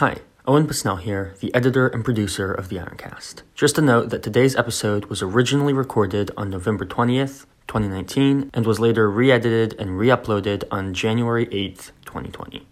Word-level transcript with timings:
Hi, 0.00 0.16
Owen 0.46 0.66
Pesnell 0.66 0.98
here, 0.98 1.34
the 1.40 1.54
editor 1.54 1.86
and 1.86 2.02
producer 2.02 2.54
of 2.54 2.70
the 2.70 2.76
Ironcast. 2.76 3.42
Just 3.54 3.76
a 3.76 3.82
note 3.82 4.08
that 4.08 4.22
today's 4.22 4.56
episode 4.56 5.04
was 5.10 5.20
originally 5.20 5.74
recorded 5.74 6.30
on 6.38 6.48
November 6.48 6.86
20th, 6.86 7.44
2019, 7.66 8.50
and 8.54 8.64
was 8.64 8.80
later 8.80 9.10
re 9.10 9.30
edited 9.30 9.78
and 9.78 9.98
re 9.98 10.06
uploaded 10.06 10.64
on 10.70 10.94
January 10.94 11.44
8th, 11.48 11.90
2020. 12.06 12.66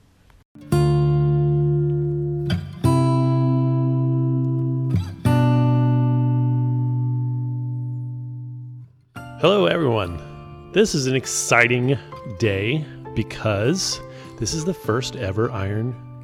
Hello, 9.42 9.66
everyone. 9.66 10.72
This 10.72 10.94
is 10.94 11.06
an 11.06 11.14
exciting 11.14 11.98
day 12.38 12.86
because 13.14 14.00
this 14.38 14.54
is 14.54 14.64
the 14.64 14.72
first 14.72 15.14
ever 15.16 15.50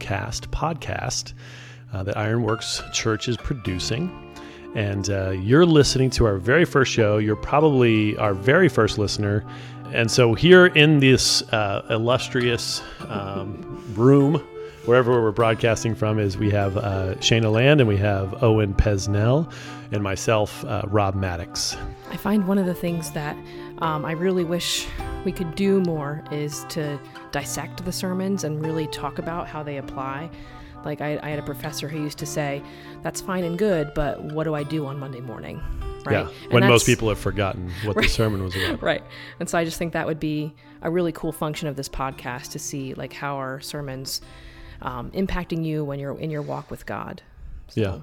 Ironcast 0.05 0.49
podcast 0.49 1.33
uh, 1.93 2.03
that 2.03 2.17
Ironworks 2.17 2.83
Church 2.93 3.29
is 3.29 3.37
producing. 3.37 4.11
And 4.75 5.09
uh, 5.09 5.31
you're 5.31 5.67
listening 5.67 6.11
to 6.11 6.27
our 6.27 6.37
very 6.37 6.65
first 6.65 6.93
show. 6.93 7.19
You're 7.19 7.37
probably 7.37 8.17
our 8.17 8.35
very 8.35 8.69
first 8.69 8.99
listener. 8.99 9.45
And 9.93 10.11
so, 10.11 10.35
here 10.35 10.67
in 10.67 10.99
this 10.99 11.43
uh, 11.53 11.87
illustrious 11.91 12.83
um, 13.09 13.85
room, 13.95 14.37
wherever 14.87 15.23
we're 15.23 15.31
broadcasting 15.31 15.95
from, 15.95 16.19
is 16.19 16.37
we 16.37 16.51
have 16.51 16.77
uh, 16.77 17.21
Sheyna 17.21 17.51
Land 17.51 17.81
and 17.81 17.89
we 17.89 17.97
have 17.99 18.43
Owen 18.43 18.75
Pesnell 18.75 19.53
and 19.93 20.03
myself, 20.03 20.65
uh, 20.65 20.83
Rob 20.87 21.15
Mattox. 21.15 21.77
I 22.11 22.17
find 22.17 22.49
one 22.49 22.59
of 22.59 22.67
the 22.67 22.75
things 22.75 23.13
that 23.13 23.37
um, 23.79 24.05
I 24.05 24.13
really 24.13 24.45
wish 24.45 24.87
we 25.25 25.33
could 25.33 25.55
do 25.55 25.81
more 25.81 26.23
is 26.31 26.65
to 26.71 26.99
dissect 27.33 27.85
the 27.85 27.93
sermons 27.93 28.45
and 28.45 28.65
really 28.65 28.87
talk 28.89 29.19
about 29.19 29.49
how 29.49 29.63
they 29.63 29.79
apply. 29.79 30.31
Like, 30.85 31.01
I, 31.01 31.19
I 31.23 31.31
had 31.31 31.39
a 31.39 31.43
professor 31.43 31.89
who 31.89 32.03
used 32.03 32.19
to 32.19 32.27
say, 32.27 32.63
That's 33.03 33.21
fine 33.21 33.45
and 33.45 33.59
good, 33.59 33.93
but 33.95 34.23
what 34.23 34.45
do 34.45 34.55
I 34.55 34.63
do 34.63 34.87
on 34.87 34.99
Monday 34.99 35.21
morning? 35.21 35.63
Right. 36.05 36.13
Yeah, 36.13 36.29
And 36.45 36.53
when 36.53 36.69
most 36.69 36.85
people 36.85 37.09
have 37.09 37.19
forgotten 37.19 37.71
what 37.85 37.97
the 37.97 38.09
sermon 38.09 38.43
was 38.43 38.55
about. 38.55 38.83
Right. 38.83 39.03
And 39.41 39.49
so 39.49 39.57
I 39.57 39.65
just 39.65 39.79
think 39.79 39.95
that 39.95 40.07
would 40.07 40.21
be 40.21 40.55
a 40.83 40.91
really 40.91 41.13
cool 41.13 41.33
function 41.33 41.67
of 41.67 41.77
this 41.77 41.89
podcast 41.89 42.53
to 42.53 42.59
see 42.59 42.93
like 42.93 43.15
how 43.15 43.37
our 43.37 43.61
sermons 43.61 44.21
um, 44.83 45.11
impacting 45.13 45.65
you 45.65 45.83
when 45.85 45.99
you're 45.99 46.19
in 46.19 46.31
your 46.31 46.43
walk 46.43 46.71
with 46.71 46.85
God. 46.85 47.23
Yeah, 47.75 48.01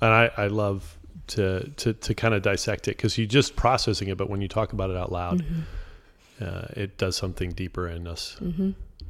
and 0.00 0.12
I, 0.12 0.30
I 0.36 0.46
love 0.48 0.98
to 1.28 1.68
to 1.76 1.92
to 1.92 2.14
kind 2.14 2.34
of 2.34 2.42
dissect 2.42 2.88
it 2.88 2.96
because 2.96 3.16
you're 3.18 3.26
just 3.26 3.56
processing 3.56 4.08
it, 4.08 4.16
but 4.16 4.28
when 4.30 4.40
you 4.40 4.48
talk 4.48 4.72
about 4.72 4.90
it 4.90 4.96
out 4.96 5.10
loud, 5.12 5.42
Mm-hmm. 5.42 6.44
uh, 6.44 6.66
it 6.82 6.98
does 6.98 7.16
something 7.16 7.52
deeper 7.52 7.88
in 7.88 8.06
us. 8.06 8.36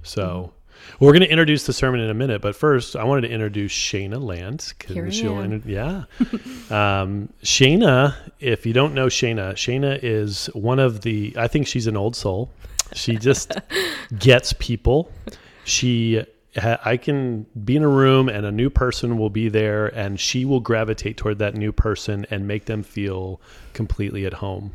So. 0.02 0.52
We're 0.98 1.12
going 1.12 1.22
to 1.22 1.30
introduce 1.30 1.66
the 1.66 1.72
sermon 1.72 2.00
in 2.00 2.10
a 2.10 2.14
minute, 2.14 2.42
but 2.42 2.56
first, 2.56 2.96
I 2.96 3.04
wanted 3.04 3.20
to 3.22 3.30
introduce 3.30 3.70
Sheyna 3.70 4.18
Here 4.88 5.10
she'll 5.12 5.40
inter- 5.40 5.62
yeah. 5.64 6.04
um, 7.02 7.28
Sheyna, 7.44 8.16
if 8.40 8.66
you 8.66 8.72
don't 8.72 8.92
know 8.92 9.08
Sheyna, 9.08 9.54
Sheyna 9.54 10.00
is 10.02 10.46
one 10.46 10.80
of 10.80 11.02
the, 11.02 11.32
I 11.38 11.46
think 11.46 11.68
she's 11.68 11.86
an 11.86 11.96
old 11.96 12.16
soul. 12.16 12.50
She 12.92 13.16
just 13.18 13.52
gets 14.18 14.52
people. 14.54 15.12
She, 15.64 16.24
I 16.56 16.96
can 16.96 17.46
be 17.64 17.76
in 17.76 17.82
a 17.82 17.88
room 17.88 18.28
and 18.28 18.46
a 18.46 18.52
new 18.52 18.70
person 18.70 19.18
will 19.18 19.30
be 19.30 19.48
there 19.48 19.86
and 19.86 20.20
she 20.20 20.44
will 20.44 20.60
gravitate 20.60 21.16
toward 21.16 21.38
that 21.38 21.54
new 21.54 21.72
person 21.72 22.26
and 22.30 22.46
make 22.46 22.66
them 22.66 22.82
feel 22.82 23.40
completely 23.72 24.24
at 24.24 24.34
home. 24.34 24.72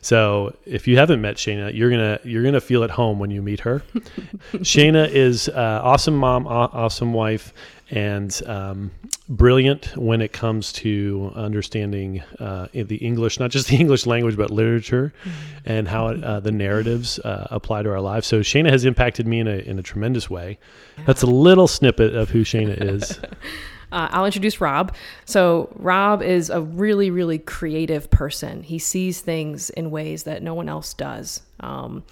So 0.00 0.56
if 0.64 0.86
you 0.86 0.96
haven't 0.96 1.20
met 1.20 1.38
Sheyna, 1.38 1.72
you're 1.72 1.90
gonna 1.90 2.20
you're 2.22 2.44
gonna 2.44 2.60
feel 2.60 2.84
at 2.84 2.90
home 2.90 3.18
when 3.18 3.30
you 3.30 3.42
meet 3.42 3.60
her. 3.60 3.82
Sheyna 4.62 5.04
is 5.04 5.48
uh, 5.48 5.80
awesome 5.82 6.16
mom, 6.16 6.46
awesome 6.46 7.12
wife, 7.12 7.52
and 7.90 8.42
um, 8.46 8.90
brilliant 9.28 9.96
when 9.96 10.20
it 10.20 10.32
comes 10.32 10.72
to 10.74 11.32
understanding 11.34 12.22
uh, 12.38 12.68
the 12.72 12.96
English, 12.96 13.40
not 13.40 13.50
just 13.50 13.68
the 13.68 13.76
English 13.80 14.06
language, 14.06 14.36
but 14.36 14.50
literature, 14.50 15.12
and 15.64 15.88
how 15.88 16.08
it, 16.08 16.22
uh, 16.22 16.40
the 16.40 16.52
narratives 16.52 17.18
uh, 17.20 17.48
apply 17.50 17.82
to 17.82 17.90
our 17.90 18.00
lives. 18.00 18.26
So 18.26 18.42
Sheyna 18.42 18.70
has 18.70 18.84
impacted 18.84 19.26
me 19.26 19.40
in 19.40 19.48
a 19.48 19.58
in 19.58 19.78
a 19.78 19.82
tremendous 19.82 20.28
way. 20.28 20.58
That's 21.06 21.22
a 21.22 21.26
little 21.26 21.68
snippet 21.68 22.14
of 22.14 22.30
who 22.30 22.44
Sheyna 22.44 22.72
is. 22.72 23.18
Uh, 23.90 24.08
I'll 24.10 24.26
introduce 24.26 24.60
Rob. 24.60 24.94
So, 25.24 25.72
Rob 25.76 26.22
is 26.22 26.50
a 26.50 26.60
really, 26.60 27.10
really 27.10 27.38
creative 27.38 28.10
person. 28.10 28.62
He 28.62 28.78
sees 28.78 29.22
things 29.22 29.70
in 29.70 29.90
ways 29.90 30.24
that 30.24 30.42
no 30.42 30.52
one 30.52 30.68
else 30.68 30.92
does. 30.92 31.40
Um, 31.60 32.04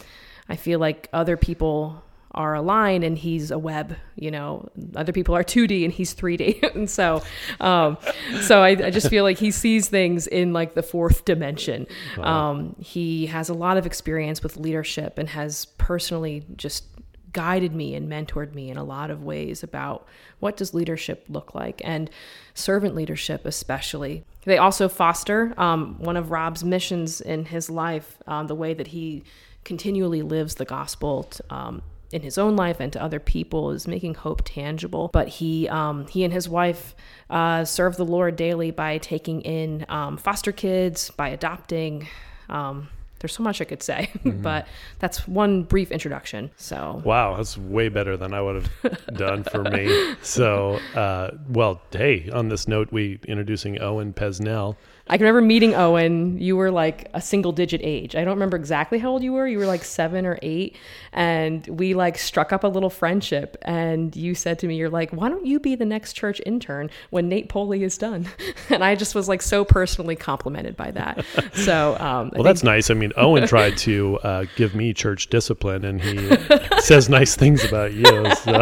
I 0.48 0.56
feel 0.56 0.78
like 0.78 1.08
other 1.12 1.36
people 1.36 2.02
are 2.36 2.54
a 2.54 2.62
line 2.62 3.02
and 3.02 3.16
he's 3.16 3.50
a 3.50 3.58
web, 3.58 3.96
you 4.14 4.30
know, 4.30 4.68
other 4.94 5.12
people 5.12 5.34
are 5.34 5.42
2D 5.42 5.84
and 5.84 5.92
he's 5.92 6.14
3D. 6.14 6.62
and 6.74 6.88
so, 6.88 7.22
um, 7.60 7.96
so 8.42 8.62
I, 8.62 8.68
I 8.68 8.90
just 8.90 9.08
feel 9.08 9.24
like 9.24 9.38
he 9.38 9.50
sees 9.50 9.88
things 9.88 10.26
in 10.26 10.52
like 10.52 10.74
the 10.74 10.82
fourth 10.82 11.24
dimension. 11.24 11.86
Um, 12.18 12.76
he 12.78 13.26
has 13.26 13.48
a 13.48 13.54
lot 13.54 13.76
of 13.76 13.86
experience 13.86 14.42
with 14.42 14.56
leadership 14.56 15.18
and 15.18 15.28
has 15.30 15.64
personally 15.78 16.44
just 16.56 16.84
guided 17.32 17.74
me 17.74 17.94
and 17.94 18.10
mentored 18.10 18.54
me 18.54 18.70
in 18.70 18.78
a 18.78 18.84
lot 18.84 19.10
of 19.10 19.22
ways 19.22 19.62
about 19.62 20.06
what 20.40 20.56
does 20.56 20.72
leadership 20.72 21.26
look 21.28 21.54
like 21.54 21.82
and 21.84 22.08
servant 22.54 22.94
leadership 22.94 23.44
especially 23.44 24.24
they 24.46 24.56
also 24.56 24.88
foster 24.88 25.52
um, 25.58 25.98
one 25.98 26.16
of 26.16 26.30
rob's 26.30 26.64
missions 26.64 27.20
in 27.20 27.44
his 27.44 27.68
life 27.68 28.16
um, 28.26 28.46
the 28.46 28.54
way 28.54 28.72
that 28.72 28.86
he 28.86 29.22
continually 29.64 30.22
lives 30.22 30.54
the 30.54 30.64
gospel 30.64 31.24
t- 31.24 31.40
um, 31.50 31.82
in 32.12 32.22
his 32.22 32.38
own 32.38 32.56
life 32.56 32.80
and 32.80 32.92
to 32.92 33.02
other 33.02 33.20
people 33.20 33.70
is 33.70 33.86
making 33.86 34.14
hope 34.14 34.42
tangible 34.44 35.10
but 35.12 35.28
he 35.28 35.68
um, 35.68 36.06
he 36.06 36.24
and 36.24 36.32
his 36.32 36.48
wife 36.48 36.94
uh, 37.30 37.64
serve 37.64 37.96
the 37.96 38.04
lord 38.04 38.36
daily 38.36 38.70
by 38.70 38.98
taking 38.98 39.40
in 39.42 39.84
um, 39.88 40.16
foster 40.16 40.52
kids 40.52 41.10
by 41.10 41.28
adopting 41.28 42.06
um, 42.48 42.88
there's 43.18 43.34
so 43.34 43.42
much 43.42 43.60
I 43.60 43.64
could 43.64 43.82
say, 43.82 44.10
but 44.24 44.68
that's 44.98 45.26
one 45.26 45.62
brief 45.62 45.90
introduction. 45.90 46.50
So, 46.56 47.02
Wow, 47.04 47.36
that's 47.36 47.56
way 47.56 47.88
better 47.88 48.16
than 48.16 48.34
I 48.34 48.40
would 48.40 48.62
have 48.82 49.06
done 49.14 49.42
for 49.44 49.64
me. 49.64 50.14
So, 50.22 50.78
uh, 50.94 51.30
well, 51.48 51.80
hey, 51.90 52.28
on 52.30 52.48
this 52.48 52.68
note, 52.68 52.92
we 52.92 53.18
introducing 53.26 53.80
Owen 53.80 54.12
Pesnell. 54.12 54.76
I 55.08 55.16
can 55.16 55.24
remember 55.24 55.40
meeting 55.46 55.74
Owen. 55.74 56.36
You 56.38 56.56
were 56.56 56.72
like 56.72 57.08
a 57.14 57.20
single 57.20 57.52
digit 57.52 57.80
age. 57.84 58.16
I 58.16 58.24
don't 58.24 58.34
remember 58.34 58.56
exactly 58.56 58.98
how 58.98 59.10
old 59.10 59.22
you 59.22 59.32
were. 59.32 59.46
You 59.46 59.58
were 59.58 59.66
like 59.66 59.84
seven 59.84 60.26
or 60.26 60.36
eight. 60.42 60.76
And 61.12 61.64
we 61.68 61.94
like 61.94 62.18
struck 62.18 62.52
up 62.52 62.64
a 62.64 62.66
little 62.66 62.90
friendship. 62.90 63.56
And 63.62 64.14
you 64.16 64.34
said 64.34 64.58
to 64.60 64.66
me, 64.66 64.76
You're 64.76 64.90
like, 64.90 65.10
why 65.12 65.28
don't 65.28 65.46
you 65.46 65.60
be 65.60 65.76
the 65.76 65.84
next 65.84 66.14
church 66.14 66.40
intern 66.44 66.90
when 67.10 67.28
Nate 67.28 67.48
Poley 67.48 67.84
is 67.84 67.96
done? 67.96 68.28
And 68.68 68.82
I 68.82 68.96
just 68.96 69.14
was 69.14 69.28
like 69.28 69.42
so 69.42 69.64
personally 69.64 70.16
complimented 70.16 70.76
by 70.76 70.90
that. 70.92 71.24
So, 71.54 71.96
um, 72.00 72.30
Well, 72.34 72.42
that's 72.42 72.62
nice. 72.62 72.90
I 72.90 72.94
mean, 72.94 73.12
Owen 73.16 73.46
tried 73.46 73.76
to 73.78 74.18
uh, 74.18 74.44
give 74.56 74.74
me 74.74 74.92
church 74.92 75.28
discipline, 75.28 75.84
and 75.84 76.00
he 76.00 76.36
says 76.80 77.08
nice 77.08 77.36
things 77.36 77.64
about 77.64 77.92
you. 77.94 78.04
So. 78.36 78.52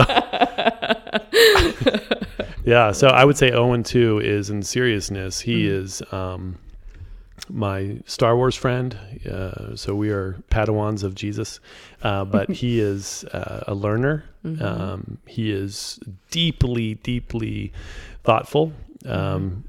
Yeah, 2.65 2.93
so 2.93 3.09
I 3.09 3.25
would 3.25 3.37
say 3.37 3.51
Owen 3.53 3.83
too 3.83 4.21
is 4.21 4.51
in 4.51 4.63
seriousness. 4.63 5.41
He 5.41 5.67
is 5.67 6.03
um, 6.13 6.59
my 7.49 7.99
Star 8.07 8.37
Wars 8.37 8.55
friend. 8.55 8.97
Uh, 9.31 9.77
so 9.77 9.95
we 9.95 10.11
are 10.11 10.37
Padawans 10.51 11.03
of 11.03 11.15
Jesus, 11.15 11.61
uh, 12.03 12.25
but 12.25 12.49
he 12.51 12.81
is 12.81 13.25
uh, 13.25 13.65
a 13.67 13.75
learner. 13.75 14.25
Um, 14.61 15.19
he 15.27 15.51
is 15.51 15.99
deeply, 16.31 16.95
deeply 16.97 17.73
thoughtful. 18.25 18.73
Um, 19.07 19.65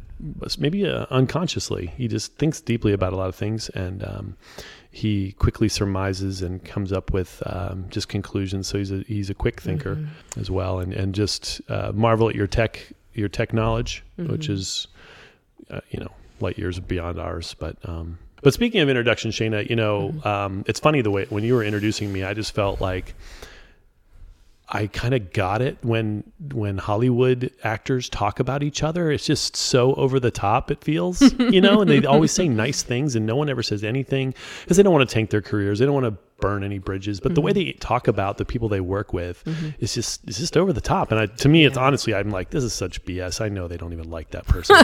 maybe 0.57 0.87
uh, 0.87 1.05
unconsciously, 1.09 1.93
he 1.97 2.07
just 2.07 2.35
thinks 2.35 2.61
deeply 2.61 2.93
about 2.93 3.13
a 3.13 3.15
lot 3.15 3.29
of 3.29 3.35
things, 3.35 3.69
and 3.69 4.03
um, 4.03 4.37
he 4.95 5.33
quickly 5.33 5.67
surmises 5.67 6.41
and 6.41 6.63
comes 6.63 6.93
up 6.93 7.11
with 7.11 7.43
um, 7.45 7.85
just 7.89 8.07
conclusions. 8.07 8.65
So 8.67 8.77
he's 8.77 8.93
a 8.93 8.99
he's 8.99 9.29
a 9.29 9.33
quick 9.33 9.59
thinker 9.59 10.07
as 10.39 10.49
well, 10.49 10.79
and 10.79 10.93
and 10.93 11.13
just 11.13 11.59
uh, 11.67 11.91
marvel 11.93 12.29
at 12.29 12.35
your 12.35 12.47
tech 12.47 12.93
your 13.13 13.27
tech 13.27 13.51
knowledge, 13.51 14.05
which 14.15 14.47
is 14.47 14.87
uh, 15.69 15.81
you 15.89 15.99
know 15.99 16.11
light 16.39 16.57
years 16.57 16.79
beyond 16.79 17.19
ours. 17.19 17.57
But 17.59 17.75
um, 17.83 18.19
but 18.41 18.53
speaking 18.53 18.79
of 18.79 18.87
introduction, 18.87 19.31
Sheyna, 19.31 19.63
you 19.63 19.75
know 19.75 20.13
um, 20.23 20.63
it's 20.65 20.79
funny 20.79 21.01
the 21.01 21.11
way 21.11 21.25
when 21.27 21.43
you 21.43 21.55
were 21.55 21.63
introducing 21.63 22.13
me, 22.13 22.23
I 22.23 22.33
just 22.33 22.55
felt 22.55 22.79
like. 22.79 23.15
I 24.67 24.87
kind 24.87 25.13
of 25.13 25.31
got 25.31 25.61
it 25.61 25.77
when 25.83 26.23
when 26.53 26.77
Hollywood 26.77 27.51
actors 27.63 28.09
talk 28.09 28.39
about 28.39 28.63
each 28.63 28.81
other. 28.81 29.11
It's 29.11 29.25
just 29.25 29.55
so 29.55 29.93
over 29.93 30.19
the 30.19 30.31
top. 30.31 30.71
It 30.71 30.83
feels, 30.83 31.21
you 31.39 31.61
know, 31.61 31.81
and 31.81 31.89
they 31.89 32.03
always 32.05 32.31
say 32.31 32.47
nice 32.47 32.81
things, 32.81 33.15
and 33.15 33.25
no 33.25 33.35
one 33.35 33.49
ever 33.49 33.61
says 33.61 33.83
anything 33.83 34.33
because 34.63 34.77
they 34.77 34.83
don't 34.83 34.93
want 34.93 35.07
to 35.07 35.13
tank 35.13 35.29
their 35.29 35.41
careers. 35.41 35.79
They 35.79 35.85
don't 35.85 35.93
want 35.93 36.05
to 36.05 36.17
burn 36.39 36.63
any 36.63 36.79
bridges. 36.79 37.19
But 37.19 37.35
the 37.35 37.41
way 37.41 37.51
mm-hmm. 37.51 37.59
they 37.59 37.71
talk 37.73 38.07
about 38.07 38.37
the 38.37 38.45
people 38.45 38.67
they 38.67 38.81
work 38.81 39.13
with 39.13 39.43
mm-hmm. 39.45 39.69
is 39.79 39.93
just 39.93 40.23
it's 40.27 40.39
just 40.39 40.57
over 40.57 40.73
the 40.73 40.81
top. 40.81 41.11
And 41.11 41.19
I, 41.19 41.27
to 41.27 41.49
me, 41.49 41.65
it's 41.65 41.77
honestly, 41.77 42.15
I'm 42.15 42.31
like, 42.31 42.49
this 42.49 42.63
is 42.63 42.73
such 42.73 43.03
BS. 43.05 43.41
I 43.41 43.49
know 43.49 43.67
they 43.67 43.77
don't 43.77 43.93
even 43.93 44.09
like 44.09 44.31
that 44.31 44.45
person. 44.47 44.75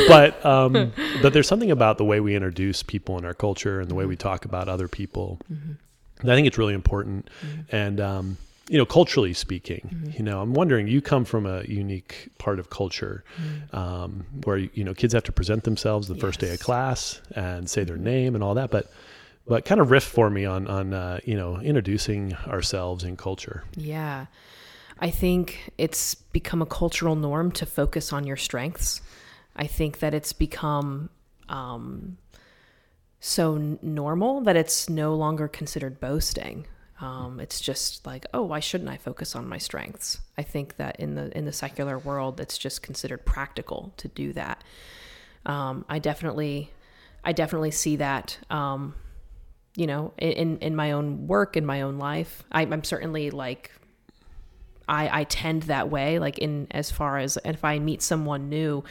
but 0.08 0.44
um, 0.44 0.92
but 1.22 1.32
there's 1.32 1.48
something 1.48 1.70
about 1.70 1.98
the 1.98 2.04
way 2.04 2.18
we 2.18 2.34
introduce 2.34 2.82
people 2.82 3.16
in 3.16 3.24
our 3.24 3.34
culture 3.34 3.80
and 3.80 3.88
the 3.88 3.94
way 3.94 4.06
we 4.06 4.16
mm-hmm. 4.16 4.28
talk 4.28 4.44
about 4.44 4.68
other 4.68 4.88
people. 4.88 5.38
I 6.22 6.34
think 6.34 6.46
it's 6.46 6.58
really 6.58 6.74
important. 6.74 7.28
And 7.70 8.00
um, 8.00 8.36
you 8.70 8.78
know, 8.78 8.86
culturally 8.86 9.34
speaking, 9.34 10.14
you 10.16 10.22
know, 10.22 10.40
I'm 10.40 10.54
wondering, 10.54 10.86
you 10.86 11.02
come 11.02 11.24
from 11.24 11.44
a 11.44 11.64
unique 11.64 12.28
part 12.38 12.60
of 12.60 12.70
culture 12.70 13.24
um, 13.72 14.24
where, 14.44 14.58
you 14.58 14.84
know, 14.84 14.94
kids 14.94 15.12
have 15.12 15.24
to 15.24 15.32
present 15.32 15.64
themselves 15.64 16.06
the 16.06 16.14
first 16.14 16.38
day 16.38 16.54
of 16.54 16.60
class 16.60 17.20
and 17.34 17.68
say 17.68 17.82
their 17.82 17.96
name 17.96 18.36
and 18.36 18.44
all 18.44 18.54
that. 18.54 18.70
But, 18.70 18.88
but 19.44 19.64
kind 19.64 19.80
of 19.80 19.90
riff 19.90 20.04
for 20.04 20.30
me 20.30 20.44
on, 20.44 20.68
on 20.68 20.94
uh, 20.94 21.18
you 21.24 21.34
know, 21.34 21.60
introducing 21.60 22.34
ourselves 22.46 23.02
in 23.02 23.16
culture. 23.16 23.64
Yeah. 23.76 24.26
I 25.00 25.10
think 25.10 25.72
it's 25.76 26.14
become 26.14 26.62
a 26.62 26.66
cultural 26.66 27.16
norm 27.16 27.50
to 27.52 27.66
focus 27.66 28.12
on 28.12 28.24
your 28.24 28.36
strengths. 28.36 29.00
I 29.56 29.66
think 29.66 29.98
that 29.98 30.14
it's 30.14 30.32
become 30.32 31.10
um, 31.48 32.18
so 33.20 33.76
normal 33.82 34.40
that 34.42 34.56
it's 34.56 34.88
no 34.88 35.14
longer 35.14 35.46
considered 35.46 36.00
boasting. 36.00 36.66
Um, 37.00 37.40
it's 37.40 37.60
just 37.60 38.06
like, 38.06 38.26
oh, 38.34 38.42
why 38.42 38.60
shouldn't 38.60 38.90
I 38.90 38.96
focus 38.96 39.36
on 39.36 39.48
my 39.48 39.58
strengths? 39.58 40.18
I 40.36 40.42
think 40.42 40.76
that 40.76 41.00
in 41.00 41.14
the 41.14 41.36
in 41.36 41.44
the 41.44 41.52
secular 41.52 41.98
world, 41.98 42.40
it's 42.40 42.58
just 42.58 42.82
considered 42.82 43.24
practical 43.24 43.92
to 43.98 44.08
do 44.08 44.32
that. 44.34 44.64
Um, 45.46 45.84
I 45.88 45.98
definitely, 45.98 46.70
I 47.24 47.32
definitely 47.32 47.70
see 47.70 47.96
that. 47.96 48.38
Um, 48.50 48.94
you 49.76 49.86
know, 49.86 50.12
in 50.18 50.58
in 50.58 50.76
my 50.76 50.92
own 50.92 51.26
work, 51.26 51.56
in 51.56 51.64
my 51.64 51.82
own 51.82 51.98
life, 51.98 52.42
I, 52.52 52.62
I'm 52.62 52.84
certainly 52.84 53.30
like 53.30 53.70
I, 54.90 55.20
I 55.20 55.24
tend 55.24 55.62
that 55.64 55.88
way 55.88 56.18
like 56.18 56.38
in 56.38 56.66
as 56.72 56.90
far 56.90 57.18
as 57.18 57.38
if 57.44 57.64
i 57.64 57.78
meet 57.78 58.02
someone 58.02 58.48
new 58.48 58.82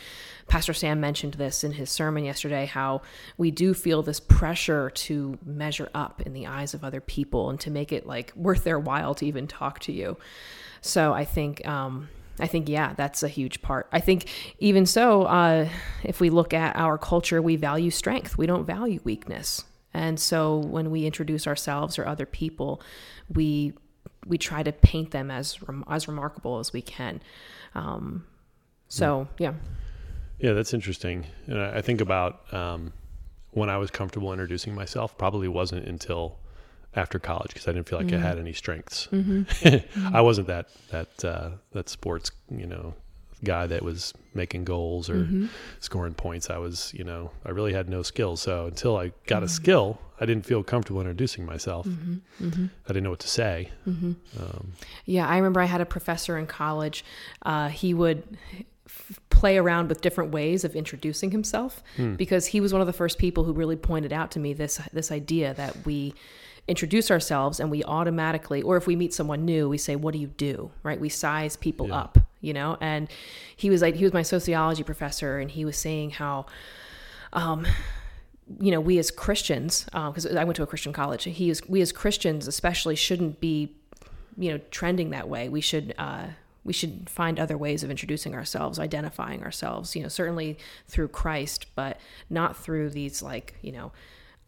pastor 0.47 0.73
sam 0.73 0.99
mentioned 0.99 1.35
this 1.35 1.63
in 1.63 1.73
his 1.73 1.89
sermon 1.89 2.23
yesterday 2.23 2.65
how 2.65 3.01
we 3.37 3.51
do 3.51 3.73
feel 3.73 4.01
this 4.01 4.19
pressure 4.19 4.89
to 4.91 5.37
measure 5.45 5.89
up 5.93 6.21
in 6.21 6.33
the 6.33 6.47
eyes 6.47 6.73
of 6.73 6.83
other 6.83 7.01
people 7.01 7.49
and 7.49 7.59
to 7.59 7.69
make 7.69 7.91
it 7.91 8.07
like 8.07 8.33
worth 8.35 8.63
their 8.63 8.79
while 8.79 9.13
to 9.13 9.25
even 9.25 9.45
talk 9.45 9.79
to 9.79 9.91
you 9.91 10.17
so 10.81 11.13
i 11.13 11.25
think 11.25 11.67
um 11.67 12.09
I 12.41 12.47
think, 12.47 12.69
yeah, 12.69 12.93
that's 12.93 13.21
a 13.21 13.27
huge 13.27 13.61
part. 13.61 13.89
I 13.91 13.99
think, 13.99 14.29
even 14.59 14.85
so, 14.85 15.23
uh, 15.23 15.67
if 16.05 16.21
we 16.21 16.29
look 16.29 16.53
at 16.53 16.73
our 16.77 16.97
culture, 16.97 17.41
we 17.41 17.57
value 17.57 17.91
strength, 17.91 18.37
we 18.37 18.45
don't 18.45 18.65
value 18.65 19.01
weakness. 19.03 19.65
And 19.93 20.17
so 20.17 20.59
when 20.59 20.89
we 20.89 21.05
introduce 21.05 21.47
ourselves 21.47 21.99
or 21.99 22.07
other 22.07 22.25
people, 22.25 22.81
we 23.29 23.73
we 24.25 24.37
try 24.37 24.63
to 24.63 24.71
paint 24.71 25.11
them 25.11 25.31
as 25.31 25.61
rem- 25.63 25.85
as 25.89 26.07
remarkable 26.07 26.59
as 26.59 26.73
we 26.73 26.81
can. 26.81 27.21
Um, 27.75 28.25
so 28.87 29.27
yeah, 29.37 29.53
Yeah, 30.39 30.53
that's 30.53 30.73
interesting. 30.73 31.25
And 31.47 31.59
I 31.61 31.81
think 31.81 32.01
about 32.01 32.51
um, 32.53 32.93
when 33.51 33.69
I 33.69 33.77
was 33.77 33.91
comfortable 33.91 34.31
introducing 34.31 34.73
myself, 34.75 35.17
probably 35.17 35.47
wasn't 35.47 35.85
until 35.87 36.37
after 36.95 37.19
college 37.19 37.53
because 37.53 37.67
I 37.67 37.71
didn't 37.71 37.87
feel 37.87 37.99
like 37.99 38.11
I 38.13 38.17
had 38.17 38.39
any 38.39 38.53
strengths. 38.53 39.07
I 40.13 40.21
wasn't 40.21 40.47
that 40.47 40.69
that 40.89 41.25
uh, 41.25 41.49
that 41.71 41.89
sports 41.89 42.31
you 42.49 42.65
know 42.65 42.93
guy 43.43 43.67
that 43.67 43.83
was 43.83 44.13
making 44.33 44.65
goals 44.65 45.09
or 45.09 45.15
mm-hmm. 45.15 45.45
scoring 45.79 46.13
points. 46.13 46.49
I 46.49 46.57
was 46.57 46.93
you 46.95 47.03
know 47.03 47.31
I 47.45 47.51
really 47.51 47.73
had 47.73 47.89
no 47.89 48.03
skills. 48.03 48.41
So 48.41 48.65
until 48.65 48.97
I 48.97 49.11
got 49.25 49.43
a 49.43 49.45
mm-hmm. 49.45 49.53
skill, 49.53 49.99
I 50.19 50.25
didn't 50.25 50.45
feel 50.45 50.63
comfortable 50.63 51.01
introducing 51.01 51.45
myself. 51.45 51.87
Mm-hmm. 51.87 52.65
I 52.85 52.87
didn't 52.87 53.03
know 53.03 53.09
what 53.09 53.19
to 53.19 53.29
say. 53.29 53.69
Um, 54.39 54.73
yeah. 55.05 55.27
I 55.27 55.37
remember 55.37 55.61
I 55.61 55.65
had 55.65 55.81
a 55.81 55.85
professor 55.85 56.37
in 56.37 56.47
college. 56.47 57.05
Uh, 57.41 57.69
he 57.69 57.93
would 57.93 58.37
f- 58.85 59.19
play 59.29 59.57
around 59.57 59.87
with 59.87 60.01
different 60.01 60.31
ways 60.31 60.63
of 60.63 60.75
introducing 60.75 61.31
himself 61.31 61.81
hmm. 61.95 62.15
because 62.15 62.47
he 62.47 62.59
was 62.59 62.73
one 62.73 62.81
of 62.81 62.87
the 62.87 62.93
first 62.93 63.17
people 63.17 63.45
who 63.45 63.53
really 63.53 63.75
pointed 63.75 64.11
out 64.11 64.31
to 64.31 64.39
me 64.39 64.53
this 64.53 64.81
this 64.91 65.11
idea 65.11 65.53
that 65.53 65.85
we 65.85 66.13
introduce 66.67 67.09
ourselves 67.09 67.59
and 67.59 67.71
we 67.71 67.83
automatically 67.85 68.61
or 68.61 68.77
if 68.77 68.85
we 68.85 68.95
meet 68.95 69.13
someone 69.13 69.45
new 69.45 69.69
we 69.69 69.77
say 69.77 69.95
what 69.95 70.13
do 70.13 70.19
you 70.19 70.27
do 70.27 70.69
right 70.83 70.99
we 70.99 71.09
size 71.09 71.55
people 71.55 71.91
up 71.93 72.19
you 72.41 72.53
know 72.53 72.77
and 72.81 73.09
he 73.55 73.69
was 73.69 73.81
like 73.81 73.95
he 73.95 74.03
was 74.03 74.13
my 74.13 74.21
sociology 74.21 74.83
professor 74.83 75.39
and 75.39 75.51
he 75.51 75.65
was 75.65 75.77
saying 75.77 76.11
how 76.11 76.45
um 77.33 77.65
you 78.59 78.71
know, 78.71 78.79
we 78.79 78.97
as 78.97 79.11
Christians, 79.11 79.85
because 79.85 80.25
I 80.25 80.43
went 80.43 80.55
to 80.55 80.63
a 80.63 80.67
Christian 80.67 80.93
college, 80.93 81.25
he 81.25 81.49
is, 81.49 81.61
we 81.67 81.81
as 81.81 81.91
Christians 81.91 82.47
especially 82.47 82.95
shouldn't 82.95 83.39
be, 83.39 83.75
you 84.37 84.51
know, 84.51 84.59
trending 84.71 85.11
that 85.11 85.29
way. 85.29 85.49
We 85.49 85.61
should, 85.61 85.93
uh, 85.97 86.27
we 86.63 86.73
should 86.73 87.09
find 87.09 87.39
other 87.39 87.57
ways 87.57 87.83
of 87.83 87.91
introducing 87.91 88.33
ourselves, 88.33 88.79
identifying 88.79 89.43
ourselves, 89.43 89.95
you 89.95 90.01
know, 90.01 90.09
certainly 90.09 90.57
through 90.87 91.09
Christ, 91.09 91.67
but 91.75 91.99
not 92.29 92.57
through 92.57 92.89
these 92.89 93.21
like, 93.21 93.55
you 93.61 93.71
know, 93.71 93.91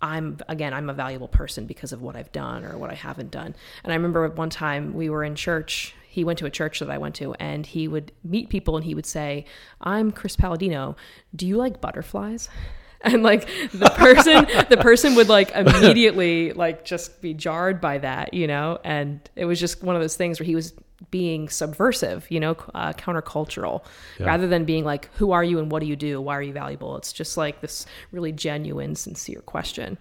I'm 0.01 0.39
again, 0.49 0.73
I'm 0.73 0.89
a 0.89 0.93
valuable 0.93 1.27
person 1.27 1.67
because 1.67 1.93
of 1.93 2.01
what 2.01 2.15
I've 2.15 2.31
done 2.31 2.65
or 2.65 2.75
what 2.77 2.89
I 2.89 2.95
haven't 2.95 3.29
done. 3.29 3.53
And 3.83 3.93
I 3.93 3.95
remember 3.95 4.27
one 4.29 4.49
time 4.49 4.95
we 4.95 5.11
were 5.11 5.23
in 5.23 5.35
church. 5.35 5.93
He 6.11 6.25
went 6.25 6.39
to 6.39 6.45
a 6.45 6.49
church 6.49 6.79
that 6.79 6.89
I 6.89 6.97
went 6.97 7.15
to, 7.15 7.33
and 7.35 7.65
he 7.65 7.87
would 7.87 8.11
meet 8.21 8.49
people 8.49 8.75
and 8.75 8.83
he 8.83 8.93
would 8.93 9.05
say, 9.05 9.45
"I'm 9.79 10.11
Chris 10.11 10.35
Palladino. 10.35 10.97
Do 11.33 11.47
you 11.47 11.55
like 11.55 11.79
butterflies?" 11.79 12.49
And 13.03 13.23
like 13.23 13.47
the 13.73 13.89
person, 13.97 14.45
the 14.69 14.77
person 14.77 15.15
would 15.15 15.27
like 15.27 15.49
immediately 15.55 16.53
like 16.53 16.85
just 16.85 17.19
be 17.19 17.33
jarred 17.33 17.81
by 17.81 17.97
that, 17.97 18.31
you 18.31 18.45
know. 18.45 18.77
And 18.83 19.27
it 19.35 19.45
was 19.45 19.59
just 19.59 19.81
one 19.81 19.95
of 19.95 20.03
those 20.03 20.15
things 20.15 20.39
where 20.39 20.45
he 20.45 20.53
was 20.53 20.75
being 21.09 21.49
subversive, 21.49 22.29
you 22.29 22.39
know, 22.39 22.51
uh, 22.75 22.93
countercultural, 22.93 23.83
rather 24.19 24.45
than 24.45 24.65
being 24.65 24.83
like, 24.83 25.09
"Who 25.15 25.31
are 25.31 25.43
you 25.43 25.57
and 25.57 25.71
what 25.71 25.79
do 25.79 25.87
you 25.87 25.95
do? 25.95 26.21
Why 26.21 26.35
are 26.35 26.43
you 26.43 26.53
valuable?" 26.53 26.95
It's 26.95 27.11
just 27.11 27.37
like 27.37 27.61
this 27.61 27.87
really 28.11 28.33
genuine, 28.33 28.93
sincere 28.95 29.41
question. 29.41 29.97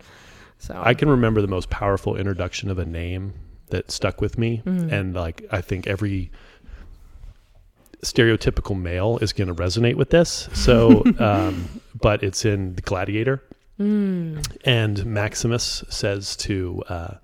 So 0.59 0.79
I 0.85 0.93
can 0.93 1.09
remember 1.09 1.41
the 1.41 1.49
most 1.49 1.71
powerful 1.71 2.17
introduction 2.17 2.71
of 2.71 2.79
a 2.79 2.85
name 2.85 3.33
that 3.71 3.91
stuck 3.91 4.21
with 4.21 4.39
me, 4.39 4.63
and 4.91 5.15
like 5.15 5.45
I 5.51 5.61
think 5.61 5.87
every 5.87 6.31
stereotypical 8.03 8.79
male 8.81 9.19
is 9.21 9.33
going 9.33 9.49
to 9.49 9.55
resonate 9.55 9.95
with 9.97 10.11
this. 10.11 10.49
So, 10.55 11.05
um, 11.19 11.81
but 12.01 12.23
it's 12.23 12.45
in 12.45 12.75
the 12.75 12.83
Gladiator, 12.83 13.43
and 14.65 15.05
Maximus 15.07 15.85
says 15.89 16.37
to 16.37 16.83
uh, 16.89 17.15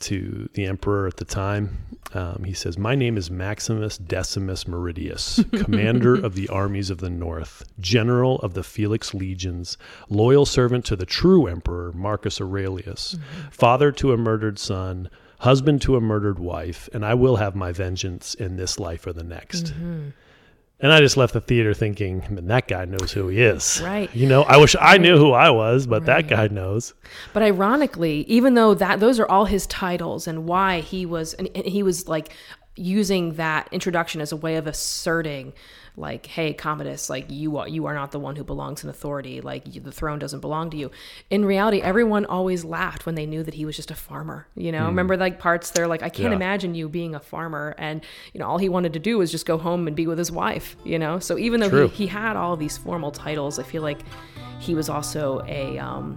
to 0.00 0.48
the 0.54 0.64
emperor 0.64 1.06
at 1.06 1.18
the 1.18 1.24
time, 1.26 1.78
um, 2.14 2.44
he 2.44 2.54
says, 2.54 2.78
"My 2.78 2.94
name 2.94 3.16
is 3.16 3.30
Maximus 3.30 3.98
Decimus 3.98 4.64
Meridius, 4.64 5.44
commander 5.64 6.14
of 6.24 6.34
the 6.34 6.48
armies 6.48 6.90
of 6.90 6.98
the 6.98 7.10
north, 7.10 7.62
general 7.78 8.38
of 8.40 8.54
the 8.54 8.62
Felix 8.62 9.14
legions, 9.14 9.76
loyal 10.08 10.46
servant 10.46 10.84
to 10.86 10.96
the 10.96 11.06
true 11.06 11.46
emperor 11.46 11.92
Marcus 11.92 12.40
Aurelius, 12.40 13.16
father 13.50 13.92
to 13.92 14.12
a 14.12 14.16
murdered 14.16 14.58
son." 14.58 15.10
Husband 15.40 15.80
to 15.82 15.96
a 15.96 16.00
murdered 16.00 16.38
wife, 16.38 16.88
and 16.92 17.04
I 17.04 17.14
will 17.14 17.36
have 17.36 17.54
my 17.54 17.72
vengeance 17.72 18.34
in 18.34 18.56
this 18.56 18.78
life 18.78 19.06
or 19.06 19.12
the 19.12 19.24
next. 19.24 19.66
Mm-hmm. 19.66 20.10
And 20.82 20.92
I 20.92 21.00
just 21.00 21.16
left 21.16 21.34
the 21.34 21.40
theater 21.40 21.74
thinking, 21.74 22.24
man, 22.30 22.46
that 22.46 22.66
guy 22.66 22.86
knows 22.86 23.12
who 23.12 23.28
he 23.28 23.42
is. 23.42 23.80
Right. 23.84 24.14
You 24.16 24.26
know, 24.26 24.42
I 24.44 24.56
wish 24.56 24.74
I 24.80 24.96
knew 24.96 25.18
who 25.18 25.32
I 25.32 25.50
was, 25.50 25.86
but 25.86 26.06
that 26.06 26.26
guy 26.28 26.48
knows. 26.48 26.94
But 27.34 27.42
ironically, 27.42 28.22
even 28.22 28.54
though 28.54 28.72
that 28.74 29.00
those 29.00 29.20
are 29.20 29.28
all 29.28 29.44
his 29.44 29.66
titles 29.66 30.26
and 30.26 30.46
why 30.46 30.80
he 30.80 31.04
was 31.04 31.34
and 31.34 31.48
he 31.54 31.82
was 31.82 32.08
like 32.08 32.32
using 32.76 33.34
that 33.34 33.68
introduction 33.72 34.22
as 34.22 34.32
a 34.32 34.36
way 34.36 34.56
of 34.56 34.66
asserting 34.66 35.52
like 35.96 36.26
hey 36.26 36.52
commodus 36.52 37.10
like 37.10 37.26
you 37.30 37.56
are 37.58 37.68
you 37.68 37.86
are 37.86 37.94
not 37.94 38.10
the 38.12 38.18
one 38.18 38.36
who 38.36 38.44
belongs 38.44 38.82
in 38.84 38.90
authority. 38.90 39.40
Like 39.40 39.74
you, 39.74 39.80
the 39.80 39.92
throne 39.92 40.18
doesn't 40.18 40.40
belong 40.40 40.70
to 40.70 40.76
you. 40.76 40.90
In 41.30 41.44
reality 41.44 41.80
everyone 41.82 42.24
always 42.26 42.64
laughed 42.64 43.06
when 43.06 43.14
they 43.14 43.26
knew 43.26 43.42
that 43.42 43.54
he 43.54 43.64
was 43.64 43.76
just 43.76 43.90
a 43.90 43.94
farmer 43.94 44.46
you 44.54 44.72
know? 44.72 44.86
Remember 44.86 45.16
like 45.16 45.38
parts 45.38 45.70
they're 45.70 45.86
like 45.88 46.02
i 46.02 46.08
can't 46.08 46.30
Yeah. 46.30 46.36
imagine 46.36 46.74
you 46.74 46.88
being 46.88 47.14
a 47.14 47.20
farmer. 47.20 47.74
And 47.78 48.02
you 48.32 48.40
know 48.40 48.46
all 48.46 48.58
he 48.58 48.68
wanted 48.68 48.92
to 48.94 48.98
do 48.98 49.18
was 49.18 49.30
just 49.30 49.46
go 49.46 49.58
home 49.58 49.86
and 49.86 49.94
be 49.96 50.06
with 50.06 50.18
his 50.18 50.30
wife 50.32 50.76
you 50.84 50.98
know? 50.98 51.18
So 51.18 51.38
even 51.38 51.60
though 51.60 51.88
he, 51.88 52.04
he 52.04 52.06
had 52.06 52.36
all 52.36 52.56
these 52.56 52.76
formal 52.78 53.10
titles 53.10 53.58
i 53.58 53.62
feel 53.62 53.82
like 53.82 54.00
he 54.58 54.74
was 54.74 54.90
also 54.90 55.42
a 55.46 55.78
um, 55.78 56.16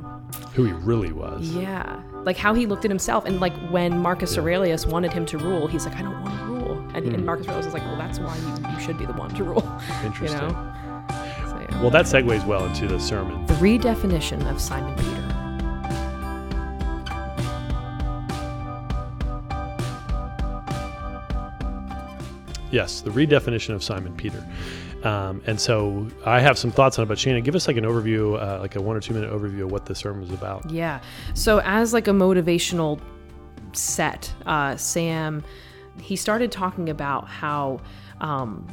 Who 0.53 0.65
he 0.65 0.73
really 0.73 1.13
was. 1.13 1.49
yeah, 1.55 2.03
like 2.23 2.35
how 2.35 2.53
he 2.53 2.65
looked 2.65 2.83
at 2.83 2.91
himself, 2.91 3.23
and 3.23 3.39
like 3.39 3.53
when 3.71 3.97
Marcus 3.97 4.37
Aurelius 4.37 4.85
wanted 4.85 5.13
him 5.13 5.25
to 5.27 5.37
rule, 5.37 5.65
he's 5.67 5.85
like, 5.85 5.95
I 5.95 6.01
don't 6.01 6.21
want 6.21 6.37
to 6.37 6.43
rule, 6.47 6.52
and, 6.93 7.05
Hmm. 7.05 7.15
and 7.15 7.25
Marcus 7.25 7.47
Aurelius 7.47 7.65
was 7.65 7.73
like, 7.73 7.83
Well, 7.83 7.97
that's 7.97 8.19
why 8.19 8.35
you, 8.37 8.73
you 8.73 8.79
should 8.79 8.97
be 8.97 9.05
the 9.05 9.13
one 9.13 9.33
to 9.35 9.43
rule. 9.43 9.79
Interesting. 10.03 10.39
You 10.43 10.47
know? 10.47 10.69
So, 11.45 11.59
yeah. 11.69 11.81
Well, 11.81 11.89
that 11.91 12.05
segues 12.05 12.45
well 12.45 12.65
into 12.65 12.87
the 12.87 12.99
sermon. 12.99 13.45
the 13.45 13.53
redefinition 13.55 14.49
of 14.49 14.59
Simon 14.61 14.95
Peter. 14.95 15.19
Yes, 22.71 23.01
the 23.01 23.11
redefinition 23.11 23.75
of 23.75 23.83
Simon 23.83 24.15
Peter. 24.15 24.43
Um, 25.03 25.43
and 25.45 25.59
so 25.59 26.07
I 26.25 26.39
have 26.39 26.57
some 26.57 26.71
thoughts 26.71 26.97
on 26.97 27.03
it, 27.03 27.07
but 27.07 27.19
Shannon, 27.19 27.43
give 27.43 27.53
us 27.55 27.67
like 27.67 27.77
an 27.77 27.83
overview, 27.83 28.41
uh, 28.41 28.59
like 28.61 28.75
a 28.75 28.81
one 28.81 28.95
or 28.95 28.99
two 28.99 29.13
minute 29.13 29.29
overview 29.31 29.63
of 29.63 29.71
what 29.71 29.85
the 29.85 29.93
sermon 29.93 30.21
was 30.21 30.31
about. 30.31 30.69
Yeah. 30.71 30.99
So 31.35 31.61
as 31.63 31.93
like 31.93 32.07
a 32.07 32.11
motivational 32.11 32.99
set, 33.73 34.33
uh, 34.47 34.75
Sam, 34.75 35.43
he 35.99 36.15
started 36.15 36.51
talking 36.51 36.89
about 36.89 37.27
how, 37.27 37.79
um, 38.21 38.67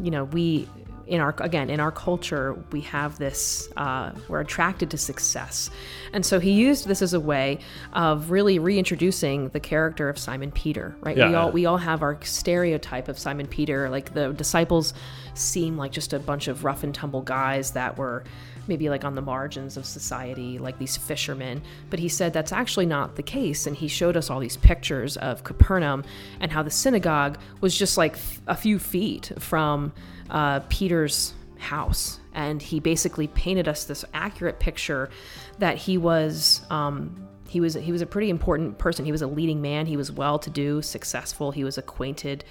you 0.00 0.10
know, 0.10 0.24
we 0.24 0.68
in 1.06 1.20
our 1.20 1.34
again 1.40 1.68
in 1.70 1.80
our 1.80 1.90
culture 1.90 2.54
we 2.70 2.80
have 2.82 3.18
this 3.18 3.68
uh, 3.76 4.12
we're 4.28 4.38
attracted 4.40 4.88
to 4.92 4.96
success 4.96 5.68
and 6.12 6.24
so 6.24 6.38
he 6.38 6.52
used 6.52 6.86
this 6.86 7.02
as 7.02 7.12
a 7.12 7.18
way 7.18 7.58
of 7.94 8.30
really 8.30 8.60
reintroducing 8.60 9.48
the 9.48 9.58
character 9.58 10.08
of 10.08 10.16
simon 10.16 10.52
peter 10.52 10.94
right 11.00 11.16
Yeah. 11.16 11.28
we 11.28 11.34
all 11.34 11.50
we 11.50 11.66
all 11.66 11.78
have 11.78 12.02
our 12.02 12.16
stereotype 12.22 13.08
of 13.08 13.18
simon 13.18 13.48
peter 13.48 13.90
like 13.90 14.14
the 14.14 14.32
disciples 14.34 14.94
seem 15.34 15.76
like 15.76 15.90
just 15.90 16.12
a 16.12 16.20
bunch 16.20 16.46
of 16.46 16.64
rough 16.64 16.84
and 16.84 16.94
tumble 16.94 17.22
guys 17.22 17.72
that 17.72 17.98
were 17.98 18.22
maybe 18.70 18.88
like 18.88 19.04
on 19.04 19.14
the 19.14 19.20
margins 19.20 19.76
of 19.76 19.84
society, 19.84 20.58
like 20.58 20.78
these 20.78 20.96
fishermen. 20.96 21.60
But 21.90 21.98
he 21.98 22.08
said 22.08 22.32
that's 22.32 22.52
actually 22.52 22.86
not 22.86 23.16
the 23.16 23.22
case. 23.22 23.66
And 23.66 23.76
he 23.76 23.88
showed 23.88 24.16
us 24.16 24.30
all 24.30 24.40
these 24.40 24.56
pictures 24.56 25.18
of 25.18 25.44
Capernaum 25.44 26.04
and 26.40 26.50
how 26.50 26.62
the 26.62 26.70
synagogue 26.70 27.38
was 27.60 27.76
just 27.76 27.98
like 27.98 28.16
a 28.46 28.56
few 28.56 28.78
feet 28.78 29.32
from 29.38 29.92
uh, 30.30 30.60
Peter's 30.70 31.34
house. 31.58 32.20
And 32.32 32.62
he 32.62 32.80
basically 32.80 33.26
painted 33.26 33.68
us 33.68 33.84
this 33.84 34.04
accurate 34.14 34.60
picture 34.60 35.10
that 35.58 35.76
he 35.76 35.98
was. 35.98 36.62
Um, 36.70 37.26
he 37.48 37.60
was 37.60 37.74
he 37.74 37.90
was 37.90 38.00
a 38.00 38.06
pretty 38.06 38.30
important 38.30 38.78
person. 38.78 39.04
He 39.04 39.10
was 39.10 39.22
a 39.22 39.26
leading 39.26 39.60
man. 39.60 39.86
He 39.86 39.96
was 39.96 40.12
well 40.12 40.38
to 40.38 40.50
do, 40.50 40.80
successful. 40.80 41.50
He 41.50 41.64
was 41.64 41.76
acquainted 41.76 42.44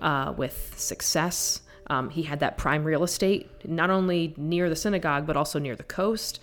uh, 0.00 0.34
with 0.36 0.74
success. 0.76 1.62
Um, 1.90 2.08
he 2.08 2.22
had 2.22 2.40
that 2.40 2.56
prime 2.56 2.84
real 2.84 3.02
estate, 3.02 3.50
not 3.68 3.90
only 3.90 4.32
near 4.36 4.68
the 4.70 4.76
synagogue, 4.76 5.26
but 5.26 5.36
also 5.36 5.58
near 5.58 5.76
the 5.76 5.82
coast. 5.82 6.40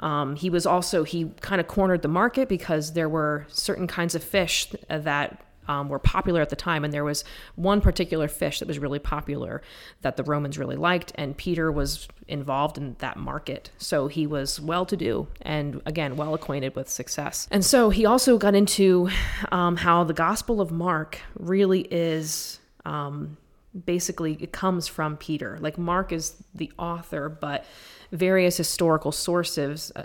Um, 0.00 0.34
he 0.34 0.48
was 0.48 0.64
also, 0.64 1.04
he 1.04 1.30
kind 1.40 1.60
of 1.60 1.68
cornered 1.68 2.02
the 2.02 2.08
market 2.08 2.48
because 2.48 2.94
there 2.94 3.08
were 3.08 3.46
certain 3.48 3.86
kinds 3.86 4.14
of 4.14 4.24
fish 4.24 4.68
that 4.88 5.44
um, 5.66 5.90
were 5.90 5.98
popular 5.98 6.40
at 6.40 6.48
the 6.48 6.56
time. 6.56 6.84
And 6.84 6.94
there 6.94 7.04
was 7.04 7.24
one 7.56 7.80
particular 7.82 8.28
fish 8.28 8.60
that 8.60 8.68
was 8.68 8.78
really 8.78 8.98
popular 8.98 9.60
that 10.00 10.16
the 10.16 10.24
Romans 10.24 10.56
really 10.56 10.76
liked. 10.76 11.12
And 11.16 11.36
Peter 11.36 11.70
was 11.70 12.08
involved 12.26 12.78
in 12.78 12.96
that 13.00 13.18
market. 13.18 13.70
So 13.76 14.08
he 14.08 14.26
was 14.26 14.58
well 14.58 14.86
to 14.86 14.96
do 14.96 15.28
and, 15.42 15.82
again, 15.84 16.16
well 16.16 16.32
acquainted 16.32 16.74
with 16.74 16.88
success. 16.88 17.46
And 17.50 17.62
so 17.64 17.90
he 17.90 18.06
also 18.06 18.38
got 18.38 18.54
into 18.54 19.10
um, 19.52 19.76
how 19.76 20.04
the 20.04 20.14
Gospel 20.14 20.62
of 20.62 20.70
Mark 20.70 21.18
really 21.38 21.82
is. 21.90 22.58
Um, 22.86 23.36
basically 23.84 24.36
it 24.40 24.52
comes 24.52 24.88
from 24.88 25.16
Peter. 25.16 25.58
Like 25.60 25.78
Mark 25.78 26.12
is 26.12 26.34
the 26.54 26.72
author, 26.78 27.28
but 27.28 27.64
various 28.12 28.56
historical 28.56 29.12
sources, 29.12 29.92
uh, 29.94 30.04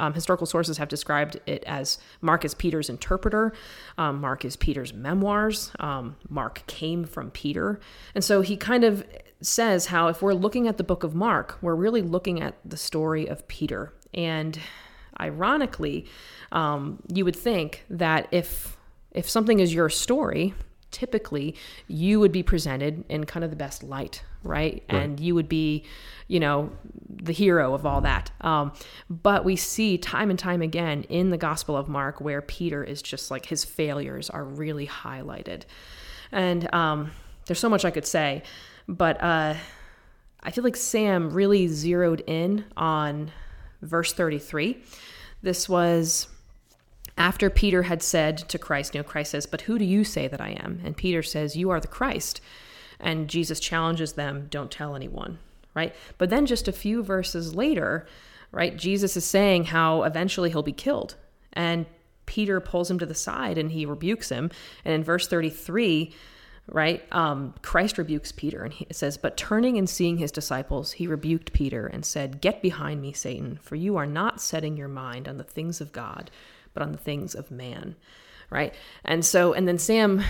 um, 0.00 0.12
historical 0.14 0.46
sources 0.46 0.78
have 0.78 0.88
described 0.88 1.40
it 1.46 1.64
as 1.64 1.98
Mark 2.20 2.44
is 2.44 2.54
Peter's 2.54 2.90
interpreter. 2.90 3.52
Um, 3.96 4.20
Mark 4.20 4.44
is 4.44 4.56
Peter's 4.56 4.92
memoirs. 4.92 5.72
Um, 5.80 6.16
Mark 6.28 6.66
came 6.66 7.04
from 7.04 7.30
Peter, 7.30 7.80
and 8.14 8.22
so 8.22 8.42
he 8.42 8.56
kind 8.56 8.84
of 8.84 9.04
says 9.40 9.86
how 9.86 10.08
if 10.08 10.20
we're 10.20 10.34
looking 10.34 10.66
at 10.68 10.76
the 10.76 10.84
book 10.84 11.04
of 11.04 11.14
Mark, 11.14 11.58
we're 11.62 11.74
really 11.74 12.02
looking 12.02 12.40
at 12.42 12.56
the 12.64 12.76
story 12.76 13.26
of 13.26 13.46
Peter. 13.48 13.92
And 14.12 14.58
ironically, 15.20 16.06
um, 16.52 17.02
you 17.12 17.24
would 17.24 17.36
think 17.36 17.84
that 17.88 18.28
if 18.30 18.76
if 19.12 19.28
something 19.28 19.58
is 19.58 19.72
your 19.72 19.88
story, 19.88 20.54
typically 20.90 21.54
you 21.86 22.20
would 22.20 22.32
be 22.32 22.42
presented 22.42 23.04
in 23.08 23.24
kind 23.24 23.44
of 23.44 23.50
the 23.50 23.56
best 23.56 23.82
light, 23.82 24.22
right? 24.42 24.82
And 24.88 25.20
you 25.20 25.34
would 25.34 25.48
be, 25.48 25.84
you 26.28 26.40
know, 26.40 26.70
the 27.08 27.32
hero 27.32 27.74
of 27.74 27.84
all 27.84 28.00
that. 28.02 28.30
Um, 28.40 28.72
but 29.10 29.44
we 29.44 29.56
see 29.56 29.98
time 29.98 30.30
and 30.30 30.38
time 30.38 30.62
again 30.62 31.04
in 31.04 31.30
the 31.30 31.36
Gospel 31.36 31.76
of 31.76 31.88
Mark 31.88 32.20
where 32.20 32.42
Peter 32.42 32.82
is 32.82 33.02
just 33.02 33.30
like 33.30 33.46
his 33.46 33.64
failures 33.64 34.30
are 34.30 34.44
really 34.44 34.86
highlighted. 34.86 35.62
And 36.32 36.72
um, 36.74 37.10
there's 37.46 37.58
so 37.58 37.68
much 37.68 37.84
I 37.84 37.90
could 37.90 38.06
say, 38.06 38.42
but 38.86 39.22
uh, 39.22 39.54
I 40.42 40.50
feel 40.50 40.64
like 40.64 40.76
Sam 40.76 41.30
really 41.30 41.68
zeroed 41.68 42.22
in 42.26 42.64
on 42.76 43.30
verse 43.82 44.12
33. 44.12 44.82
This 45.42 45.68
was 45.68 46.28
after 47.18 47.50
Peter 47.50 47.82
had 47.82 48.02
said 48.02 48.38
to 48.38 48.58
Christ, 48.58 48.94
you 48.94 49.00
know, 49.00 49.04
Christ 49.04 49.32
says, 49.32 49.44
But 49.44 49.62
who 49.62 49.78
do 49.78 49.84
you 49.84 50.04
say 50.04 50.28
that 50.28 50.40
I 50.40 50.50
am? 50.50 50.80
And 50.84 50.96
Peter 50.96 51.22
says, 51.22 51.56
You 51.56 51.70
are 51.70 51.80
the 51.80 51.88
Christ. 51.88 52.40
And 53.00 53.28
Jesus 53.28 53.60
challenges 53.60 54.14
them, 54.14 54.46
Don't 54.50 54.70
tell 54.70 54.94
anyone, 54.94 55.38
right? 55.74 55.94
But 56.16 56.30
then 56.30 56.46
just 56.46 56.68
a 56.68 56.72
few 56.72 57.02
verses 57.02 57.54
later, 57.54 58.06
right, 58.52 58.76
Jesus 58.76 59.16
is 59.16 59.24
saying 59.24 59.64
how 59.64 60.04
eventually 60.04 60.50
he'll 60.50 60.62
be 60.62 60.72
killed. 60.72 61.16
And 61.52 61.86
Peter 62.26 62.60
pulls 62.60 62.90
him 62.90 62.98
to 63.00 63.06
the 63.06 63.14
side 63.14 63.58
and 63.58 63.72
he 63.72 63.84
rebukes 63.84 64.28
him. 64.28 64.50
And 64.84 64.94
in 64.94 65.02
verse 65.02 65.26
33, 65.26 66.14
right, 66.68 67.02
um, 67.12 67.54
Christ 67.62 67.98
rebukes 67.98 68.30
Peter 68.30 68.62
and 68.62 68.72
he 68.72 68.86
says, 68.92 69.16
But 69.16 69.36
turning 69.36 69.76
and 69.76 69.88
seeing 69.88 70.18
his 70.18 70.30
disciples, 70.30 70.92
he 70.92 71.06
rebuked 71.06 71.52
Peter 71.52 71.86
and 71.86 72.04
said, 72.04 72.40
Get 72.40 72.62
behind 72.62 73.02
me, 73.02 73.12
Satan, 73.12 73.58
for 73.62 73.74
you 73.74 73.96
are 73.96 74.06
not 74.06 74.40
setting 74.40 74.76
your 74.76 74.88
mind 74.88 75.26
on 75.26 75.38
the 75.38 75.44
things 75.44 75.80
of 75.80 75.92
God 75.92 76.30
but 76.74 76.82
on 76.82 76.92
the 76.92 76.98
things 76.98 77.34
of 77.34 77.50
man 77.50 77.96
right? 78.50 78.74
And 79.04 79.24
so 79.24 79.52
and 79.52 79.68
then 79.68 79.78
sam 79.78 80.22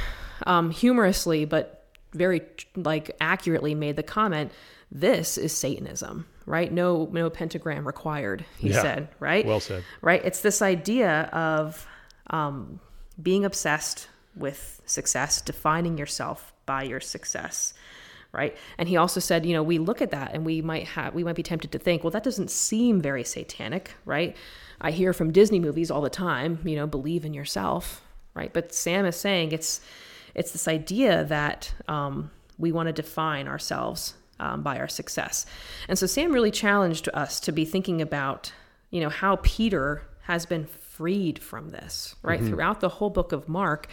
um, 0.47 0.71
humorously 0.71 1.45
but 1.45 1.87
very 2.15 2.43
like 2.75 3.11
accurately 3.21 3.75
made 3.75 3.97
the 3.97 4.03
comment 4.03 4.51
this 4.91 5.37
is 5.39 5.53
satanism 5.53 6.27
right? 6.47 6.73
No 6.73 7.09
no 7.13 7.29
pentagram 7.31 7.87
required 7.87 8.45
he 8.59 8.71
Yeah. 8.71 8.83
said 8.83 9.09
right? 9.21 9.45
Well 9.47 9.61
said. 9.61 9.85
right? 10.01 10.25
It's 10.25 10.41
this 10.41 10.63
idea 10.63 11.23
of 11.33 11.87
um, 12.31 12.81
being 13.23 13.45
obsessed 13.45 14.09
with 14.35 14.81
success 14.87 15.41
defining 15.43 15.99
yourself 15.99 16.53
by 16.67 16.83
your 16.85 17.01
success 17.01 17.75
right? 18.33 18.57
And 18.77 18.89
he 18.89 18.97
also 18.97 19.21
said 19.21 19.47
you 19.47 19.53
know 19.53 19.63
we 19.63 19.79
look 19.79 20.03
at 20.03 20.11
that 20.11 20.33
and 20.35 20.45
we 20.45 20.61
might 20.63 20.87
have 20.89 21.15
we 21.15 21.25
might 21.25 21.37
be 21.37 21.43
tempted 21.43 21.73
to 21.73 21.79
think 21.79 22.05
well 22.05 22.11
that 22.11 22.25
doesn't 22.25 22.51
seem 22.51 23.01
very 23.01 23.25
satanic 23.25 23.93
right? 24.05 24.37
I 24.81 24.91
hear 24.93 25.13
from 25.13 25.33
disney 25.33 25.59
movies 25.59 25.91
all 25.91 26.01
the 26.01 26.11
time 26.11 26.61
you 26.65 26.77
know 26.77 26.87
believe 26.87 27.25
in 27.25 27.35
yourself 27.35 28.03
right? 28.35 28.53
But 28.53 28.73
sam 28.73 29.07
is 29.07 29.17
saying 29.17 29.53
it's 29.53 29.81
it's 30.35 30.53
this 30.53 30.69
idea 30.69 31.25
that 31.25 31.73
um, 31.89 32.31
we 32.59 32.71
want 32.71 32.87
to 32.87 32.93
define 32.93 33.49
ourselves 33.49 34.15
um, 34.39 34.63
by 34.63 34.79
our 34.79 34.89
success. 34.89 35.47
And 35.89 35.99
so 35.99 36.07
sam 36.07 36.33
really 36.33 36.51
challenged 36.51 37.09
us 37.15 37.41
to 37.41 37.53
be 37.53 37.65
thinking 37.65 38.01
about 38.03 38.53
you 38.91 39.01
know 39.01 39.11
how 39.11 39.39
peter 39.43 40.03
has 40.23 40.47
been 40.47 40.67
freed 40.67 41.39
from 41.39 41.71
this 41.71 42.15
right? 42.23 42.41
Throughout 42.41 42.81
the 42.81 42.89
whole 42.89 43.11
book 43.11 43.33
of 43.33 43.49
mark 43.49 43.89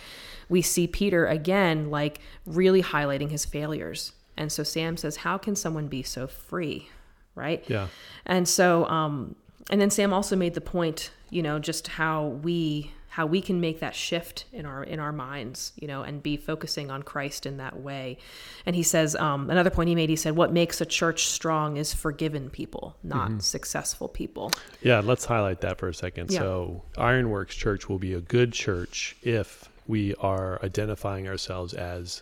we 0.50 0.62
see 0.62 0.88
peter 0.88 1.26
again 1.28 1.90
like 1.90 2.20
really 2.46 2.82
highlighting 2.82 3.30
his 3.30 3.46
failures 3.46 4.14
and 4.38 4.52
so 4.52 4.64
sam 4.64 4.98
says 4.98 5.18
how 5.18 5.38
can 5.38 5.56
someone 5.56 5.88
be 5.88 6.04
so 6.04 6.28
free 6.28 6.90
right 7.36 7.64
Yeah. 7.68 7.88
and 8.26 8.48
so 8.48 8.86
um 8.86 9.36
and 9.70 9.80
then 9.82 9.90
sam 9.90 10.14
also 10.14 10.36
made 10.36 10.54
the 10.54 10.62
point 10.62 11.12
you 11.30 11.42
know 11.42 11.60
just 11.60 11.88
how 11.88 12.26
we 12.28 12.92
how 13.10 13.26
we 13.26 13.40
can 13.40 13.62
make 13.62 13.80
that 13.80 13.96
shift 13.96 14.44
in 14.52 14.66
our 14.66 14.84
in 14.84 15.00
our 15.00 15.14
minds 15.14 15.72
you 15.80 15.88
know 15.88 16.02
and 16.02 16.22
be 16.22 16.36
focusing 16.36 16.92
on 16.92 17.02
christ 17.02 17.46
in 17.46 17.56
that 17.58 17.80
way 17.80 18.18
and 18.66 18.76
he 18.76 18.84
says 18.84 19.16
um, 19.16 19.50
another 19.50 19.70
point 19.70 19.88
he 19.88 19.96
made 19.96 20.10
he 20.10 20.18
said 20.18 20.36
what 20.36 20.52
makes 20.52 20.82
a 20.82 20.86
church 20.86 21.26
strong 21.28 21.78
is 21.78 21.94
forgiven 21.94 22.50
people 22.50 22.98
not 23.04 23.42
successful 23.42 24.10
people 24.10 24.52
Yeah, 24.82 25.00
let's 25.00 25.24
highlight 25.24 25.62
that 25.62 25.78
for 25.80 25.88
a 25.88 25.94
second. 25.94 26.30
Yeah. 26.30 26.40
So, 26.40 26.84
Ironworks 26.98 27.56
Church 27.56 27.88
will 27.90 28.00
be 28.00 28.14
a 28.14 28.22
good 28.22 28.52
church 28.52 29.16
if 29.24 29.70
we 29.88 30.14
are 30.16 30.60
identifying 30.64 31.28
ourselves 31.28 31.74
as 31.74 32.22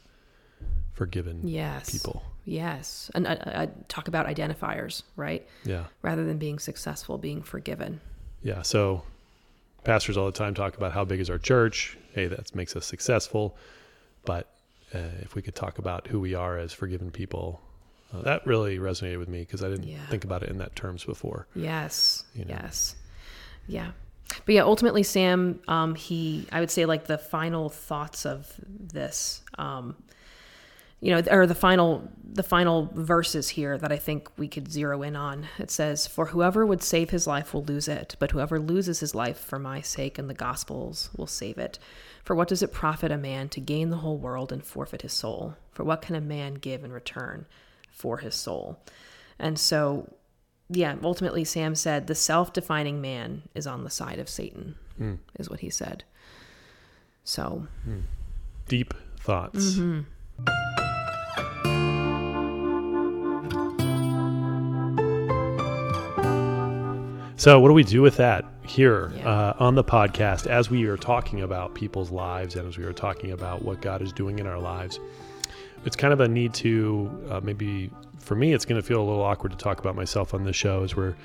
forgiven 0.94 1.42
yes 1.48 1.90
people. 1.92 2.24
yes 2.46 3.10
and 3.16 3.26
uh, 3.28 3.32
uh, 3.32 3.68
talk 3.88 4.08
about 4.08 4.28
identifiers 4.28 5.04
right 5.16 5.48
Yeah. 5.66 5.86
rather 6.02 6.24
than 6.26 6.38
being 6.38 6.60
successful 6.60 7.18
being 7.18 7.42
forgiven 7.42 8.00
Yeah. 8.44 8.62
So, 8.62 9.04
pastors 9.86 10.18
all 10.18 10.26
the 10.26 10.32
time 10.38 10.54
talk 10.54 10.76
about 10.78 10.92
how 10.92 11.06
big 11.06 11.20
is 11.22 11.30
our 11.30 11.38
church. 11.40 11.98
Hey, 12.14 12.28
that 12.28 12.54
makes 12.54 12.76
us 12.76 12.86
successful. 12.86 13.56
But 14.26 14.48
uh, 14.94 15.00
if 15.22 15.34
we 15.36 15.42
could 15.42 15.56
talk 15.56 15.80
about 15.80 16.08
who 16.08 16.20
we 16.20 16.36
are 16.36 16.58
as 16.58 16.74
forgiven 16.74 17.10
people, 17.10 17.62
uh, 18.14 18.22
that 18.24 18.46
really 18.46 18.80
resonated 18.80 19.18
with 19.20 19.30
me 19.30 19.40
because 19.40 19.64
I 19.64 19.70
didn't 19.70 19.88
Yeah. 19.88 20.06
think 20.10 20.26
about 20.26 20.44
it 20.44 20.50
in 20.50 20.58
that 20.58 20.76
terms 20.76 21.06
before. 21.06 21.48
Yes. 21.56 22.26
You 22.36 22.44
know. 22.46 22.54
Yes. 22.62 22.96
Yeah. 23.68 23.92
But 24.46 24.56
yeah, 24.56 24.64
ultimately, 24.64 25.04
Sam, 25.04 25.60
um, 25.70 25.96
he, 25.96 26.46
I 26.52 26.60
would 26.60 26.72
say, 26.72 26.86
like 26.86 27.06
the 27.08 27.18
final 27.18 27.70
thoughts 27.70 28.26
of 28.26 28.52
this, 28.68 29.42
um, 29.58 29.96
you 31.04 31.12
know, 31.12 31.22
or 31.30 31.46
the 31.46 31.54
final, 31.54 32.10
the 32.24 32.44
final 32.44 32.90
verses 32.94 33.50
here 33.50 33.78
that 33.78 33.92
I 33.92 33.98
think 33.98 34.30
we 34.38 34.48
could 34.48 34.72
zero 34.72 35.02
in 35.02 35.18
on. 35.18 35.48
It 35.60 35.70
says, 35.70 36.08
"For 36.08 36.28
whoever 36.28 36.66
would 36.66 36.82
save 36.82 37.10
his 37.10 37.28
life 37.28 37.54
will 37.54 37.66
lose 37.66 37.90
it, 37.90 38.16
but 38.20 38.32
whoever 38.32 38.58
loses 38.58 39.02
his 39.02 39.14
life 39.14 39.38
for 39.38 39.60
my 39.60 39.82
sake 39.82 40.18
and 40.18 40.30
the 40.30 40.34
gospel's 40.34 41.10
will 41.18 41.28
save 41.28 41.58
it. 41.58 41.78
For 42.24 42.38
what 42.38 42.48
does 42.48 42.64
it 42.64 42.72
profit 42.72 43.12
a 43.12 43.18
man 43.18 43.50
to 43.50 43.60
gain 43.60 43.90
the 43.90 43.98
whole 43.98 44.18
world 44.18 44.54
and 44.54 44.64
forfeit 44.64 45.02
his 45.02 45.12
soul? 45.12 45.56
For 45.74 45.84
what 45.84 46.02
can 46.02 46.16
a 46.16 46.22
man 46.22 46.54
give 46.54 46.86
in 46.86 46.94
return 46.94 47.48
for 47.92 48.20
his 48.20 48.34
soul?" 48.34 48.80
And 49.38 49.60
so 49.60 50.14
yeah, 50.70 50.96
ultimately, 51.04 51.44
Sam 51.44 51.76
said 51.76 52.08
the 52.08 52.16
self 52.16 52.54
defining 52.54 53.02
man 53.02 53.44
is 53.54 53.68
on 53.68 53.84
the 53.84 53.90
side 53.90 54.20
of 54.20 54.30
Satan, 54.30 54.76
is 55.38 55.50
what 55.50 55.60
he 55.60 55.70
said. 55.70 56.06
So, 57.26 57.68
Deep 58.70 58.94
thoughts. 59.20 59.76
Mm-hmm. 59.76 60.83
So, 67.44 67.60
what 67.60 67.68
do 67.68 67.74
we 67.74 67.84
do 67.84 68.02
with 68.02 68.16
that 68.16 68.46
here 68.66 69.12
Yeah. 69.18 69.30
uh, 69.30 69.54
on 69.60 69.76
the 69.76 69.84
podcast 69.84 70.48
as 70.48 70.70
we 70.70 70.86
are 70.86 70.96
talking 70.96 71.42
about 71.42 71.76
people's 71.76 72.10
lives 72.10 72.56
and 72.56 72.66
as 72.66 72.78
we 72.78 72.86
are 72.86 72.94
talking 72.94 73.34
about 73.34 73.64
what 73.64 73.82
God 73.82 74.02
is 74.02 74.14
doing 74.14 74.40
in 74.40 74.48
our 74.48 74.60
lives? 74.60 75.02
It's 75.84 75.98
kind 75.98 76.14
of 76.14 76.22
a 76.22 76.28
need 76.30 76.54
to 76.54 77.12
uh, 77.30 77.42
maybe 77.44 77.92
for 78.20 78.36
me, 78.36 78.54
it's 78.54 78.64
going 78.64 78.82
to 78.82 78.88
feel 78.88 79.02
a 79.02 79.04
little 79.04 79.22
awkward 79.22 79.52
to 79.52 79.58
talk 79.58 79.80
about 79.80 79.94
myself 79.94 80.34
on 80.34 80.46
this 80.46 80.56
show 80.56 80.86
as 80.86 80.96
we're 80.96 81.16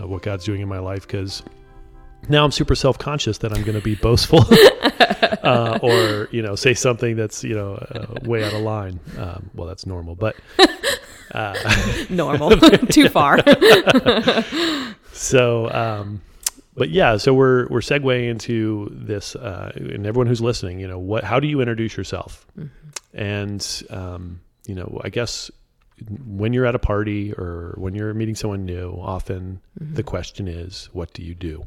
uh, 0.00 0.06
what 0.06 0.22
God's 0.22 0.44
doing 0.44 0.60
in 0.60 0.68
my 0.68 0.78
life 0.78 1.08
because 1.08 1.42
now 2.28 2.44
I'm 2.44 2.52
super 2.52 2.76
self 2.76 2.96
conscious 2.96 3.38
that 3.38 3.52
I'm 3.52 3.64
going 3.64 3.76
to 3.76 3.82
be 3.82 3.96
boastful 3.96 4.44
uh, 5.42 5.80
or 5.82 6.28
you 6.30 6.40
know 6.40 6.54
say 6.54 6.74
something 6.74 7.16
that's 7.16 7.42
you 7.42 7.56
know 7.56 7.74
uh, 7.74 8.06
way 8.22 8.44
out 8.44 8.52
of 8.54 8.60
line. 8.60 9.00
Um, 9.18 9.50
well, 9.54 9.66
that's 9.66 9.86
normal, 9.86 10.14
but. 10.14 10.36
Uh, 11.32 12.04
Normal. 12.10 12.50
Too 12.90 13.08
far. 13.08 13.38
So, 15.14 15.70
um, 15.70 16.20
but 16.74 16.90
yeah, 16.90 17.16
so 17.16 17.32
we're 17.32 17.68
we're 17.68 17.80
segueing 17.80 18.28
into 18.28 18.88
this, 18.90 19.36
uh, 19.36 19.72
and 19.76 20.06
everyone 20.06 20.26
who's 20.26 20.40
listening, 20.40 20.80
you 20.80 20.88
know, 20.88 20.98
what? 20.98 21.22
How 21.24 21.38
do 21.38 21.46
you 21.46 21.60
introduce 21.60 21.96
yourself? 21.96 22.46
And 23.12 23.82
um, 23.90 24.40
you 24.66 24.74
know, 24.74 25.00
I 25.04 25.08
guess 25.08 25.50
when 26.26 26.52
you're 26.52 26.66
at 26.66 26.74
a 26.74 26.80
party 26.80 27.32
or 27.32 27.74
when 27.78 27.94
you're 27.94 28.12
meeting 28.12 28.34
someone 28.34 28.64
new, 28.64 28.90
often 29.00 29.60
the 29.78 30.02
question 30.02 30.48
is, 30.48 30.88
"What 30.92 31.12
do 31.12 31.22
you 31.22 31.34
do?" 31.34 31.62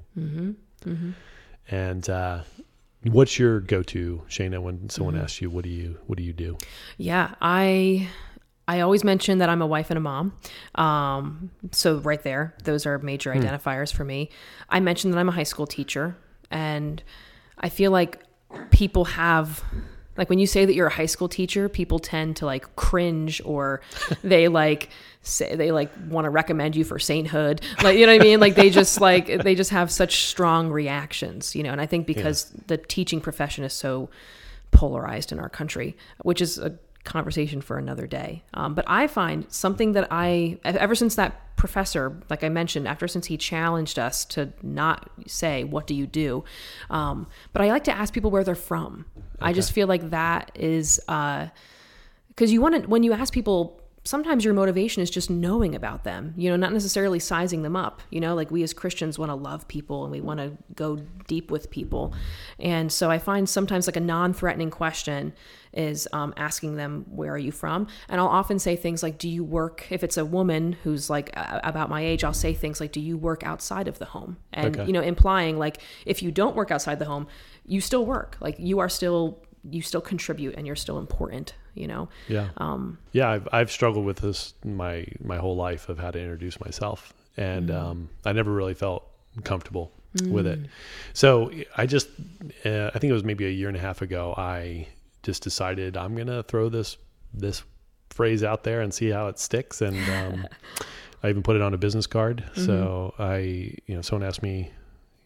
Mm-hmm. 0.86 1.12
And 1.70 2.10
uh, 2.10 2.42
what's 3.04 3.40
your 3.40 3.62
go-to, 3.62 4.22
Sheyna, 4.28 4.60
when 4.60 4.90
someone 4.90 5.18
asks 5.18 5.42
you, 5.42 5.50
"What 5.50 5.64
do 5.64 5.70
you 5.70 5.98
What 6.08 6.18
do 6.18 6.24
you 6.24 6.34
do?" 6.34 6.58
Yeah, 6.98 7.36
I 7.42 8.10
I 8.68 8.82
always 8.82 9.04
mention 9.04 9.38
that 9.38 9.50
I'm 9.50 9.62
a 9.62 9.68
wife 9.68 9.90
and 9.90 9.98
a 9.98 10.02
mom. 10.02 10.34
Um, 10.76 11.52
so 11.72 11.98
right 12.00 12.22
there, 12.22 12.54
those 12.64 12.86
are 12.86 12.98
major 13.00 13.34
identifiers 13.34 13.94
for 13.94 14.04
me. 14.04 14.30
I 14.70 14.82
mentioned 14.82 15.14
that 15.14 15.20
I'm 15.20 15.30
a 15.30 15.34
high 15.34 15.44
school 15.44 15.66
teacher, 15.66 16.18
and 16.52 17.02
I 17.58 17.70
feel 17.70 17.92
like 17.92 18.24
people 18.72 19.06
have 19.06 19.64
like 20.18 20.30
when 20.30 20.40
you 20.40 20.48
say 20.48 20.66
that 20.66 20.74
you're 20.74 20.88
a 20.88 20.94
high 20.94 21.06
school 21.06 21.30
teacher, 21.30 21.70
people 21.70 22.00
tend 22.00 22.38
to 22.38 22.46
like 22.46 22.76
cringe 22.76 23.42
or 23.46 23.82
they 24.24 24.48
like 24.48 24.90
say 25.22 25.56
they 25.56 25.72
like 25.72 25.92
want 26.10 26.26
to 26.26 26.30
recommend 26.30 26.76
you 26.76 26.84
for 26.84 27.00
sainthood. 27.00 27.62
Like 27.84 27.98
you 27.98 28.06
know 28.06 28.14
what 28.14 28.22
I 28.22 28.26
mean? 28.26 28.40
Like 28.40 28.56
they 28.56 28.70
just 28.70 29.00
like 29.10 29.28
they 29.44 29.56
just 29.56 29.70
have 29.70 29.92
such 29.92 30.26
strong 30.26 30.70
reactions, 30.70 31.56
you 31.56 31.64
know. 31.64 31.72
And 31.72 31.80
I 31.80 31.86
think 31.86 32.08
because 32.08 32.52
the 32.68 32.78
teaching 32.78 33.22
profession 33.22 33.64
is 33.64 33.74
so 33.74 34.10
polarized 34.72 35.32
in 35.32 35.40
our 35.40 35.50
country, 35.50 35.96
which 36.24 36.42
is 36.42 36.58
a 36.58 36.78
conversation 37.08 37.62
for 37.62 37.78
another 37.78 38.06
day. 38.06 38.44
Um, 38.54 38.76
but 38.76 38.86
I 38.88 39.08
find 39.08 39.46
something 39.52 39.94
that 39.94 40.08
I, 40.12 40.60
ever 40.64 40.94
since 40.94 41.16
that 41.16 41.56
professor, 41.56 42.22
like 42.30 42.44
I 42.44 42.50
mentioned, 42.50 42.88
after 42.88 43.08
since 43.08 43.26
he 43.26 43.38
challenged 43.38 43.98
us 43.98 44.24
to 44.26 44.54
not 44.62 45.10
say, 45.26 45.64
What 45.64 45.88
do 45.88 45.96
you 45.96 46.06
do? 46.06 46.44
Um, 46.90 47.28
but 47.54 47.62
I 47.62 47.70
like 47.70 47.86
to 47.86 47.98
ask 47.98 48.14
people 48.14 48.30
where 48.30 48.44
they're 48.44 48.56
from. 48.56 49.06
I 49.42 49.54
just 49.54 49.72
feel 49.72 49.88
like 49.88 50.12
that 50.12 50.52
is, 50.54 51.00
because 51.08 52.52
you 52.52 52.62
want 52.62 52.84
to, 52.84 52.90
when 52.90 53.04
you 53.04 53.14
ask 53.14 53.34
people, 53.34 53.82
sometimes 54.08 54.46
your 54.46 54.54
motivation 54.54 55.04
is 55.04 55.10
just 55.10 55.30
knowing 55.30 55.76
about 55.76 56.06
them, 56.06 56.34
you 56.38 56.50
know, 56.50 56.56
not 56.56 56.72
necessarily 56.72 57.20
sizing 57.20 57.62
them 57.62 57.76
up. 57.76 58.02
You 58.10 58.22
know, 58.22 58.36
like 58.36 58.50
we 58.50 58.64
as 58.64 58.74
Christians 58.74 59.20
want 59.20 59.30
to 59.30 59.36
love 59.36 59.68
people 59.68 60.04
and 60.04 60.12
we 60.12 60.22
want 60.22 60.40
to 60.40 60.54
go 60.76 60.98
deep 61.28 61.52
with 61.52 61.70
people. 61.70 62.14
And 62.58 62.92
so 62.92 63.12
I 63.12 63.20
find 63.20 63.50
sometimes 63.50 63.86
like 63.86 63.98
a 63.98 64.02
non 64.02 64.34
threatening 64.34 64.70
question 64.70 65.34
is 65.78 66.08
um, 66.12 66.34
asking 66.36 66.76
them, 66.76 67.06
Where 67.10 67.32
are 67.34 67.38
you 67.38 67.52
from? 67.52 67.88
And 68.10 68.20
I'll 68.20 68.28
often 68.28 68.60
say 68.60 68.76
things 68.76 69.04
like, 69.04 69.18
Do 69.18 69.30
you 69.30 69.44
work, 69.44 69.86
if 69.92 70.04
it's 70.04 70.18
a 70.18 70.26
woman 70.26 70.74
who's 70.84 71.10
like 71.10 71.32
uh, 71.38 71.60
about 71.64 71.90
my 71.90 72.02
age, 72.02 72.24
I'll 72.24 72.34
say 72.34 72.54
things 72.54 72.82
like, 72.82 72.92
Do 72.92 73.00
you 73.00 73.18
work 73.18 73.44
outside 73.44 73.88
of 73.88 74.00
the 74.00 74.06
home? 74.06 74.38
And, 74.52 74.76
Okay. 74.76 74.86
you 74.88 74.94
know, 74.94 75.02
implying 75.02 75.58
like, 75.58 75.78
if 76.06 76.22
you 76.24 76.32
don't 76.32 76.56
work 76.56 76.72
outside 76.72 77.00
the 77.00 77.06
home, 77.06 77.28
you 77.66 77.80
still 77.80 78.06
work. 78.06 78.38
Like 78.42 78.56
you 78.60 78.80
are 78.80 78.90
still, 78.90 79.40
you 79.70 79.82
still 79.82 80.02
contribute 80.02 80.56
and 80.58 80.66
you're 80.66 80.76
still 80.76 80.98
important, 80.98 81.54
you 81.76 81.88
know? 81.88 82.10
Yeah. 82.28 82.50
Um, 82.58 82.98
yeah, 83.12 83.30
I've 83.30 83.48
I've 83.52 83.72
struggled 83.72 84.06
with 84.06 84.18
this 84.18 84.54
my 84.66 85.06
my 85.24 85.38
whole 85.38 85.56
life 85.56 85.90
of 85.90 86.00
how 86.00 86.12
to 86.12 86.20
introduce 86.20 86.60
myself, 86.60 87.14
and 87.36 87.70
um, 87.70 88.10
I 88.26 88.32
never 88.34 88.52
really 88.52 88.74
felt 88.74 89.06
comfortable 89.44 89.92
with 90.30 90.48
it. 90.48 90.60
So 91.14 91.52
I 91.76 91.86
just 91.86 92.08
uh, 92.66 92.90
I 92.94 93.00
think 93.00 93.12
it 93.12 93.14
was 93.14 93.24
maybe 93.24 93.46
a 93.46 93.50
year 93.52 93.68
and 93.68 93.78
a 93.78 93.82
half 93.82 94.02
ago. 94.02 94.34
I 94.38 94.88
just 95.28 95.44
decided 95.44 95.98
I'm 95.98 96.16
gonna 96.16 96.42
throw 96.42 96.70
this 96.70 96.98
this 97.34 97.62
phrase 98.10 98.46
out 98.46 98.64
there 98.64 98.80
and 98.80 98.94
see 98.94 99.10
how 99.10 99.28
it 99.28 99.38
sticks, 99.38 99.82
and 99.82 99.98
um, 100.10 100.48
I 101.24 101.28
even 101.30 101.44
put 101.44 101.58
it 101.58 101.62
on 101.62 101.74
a 101.74 101.78
business 101.78 102.08
card. 102.08 102.46
So 102.56 103.14
I 103.20 103.38
you 103.88 103.96
know 103.96 104.02
someone 104.02 104.26
asked 104.26 104.42
me, 104.42 104.72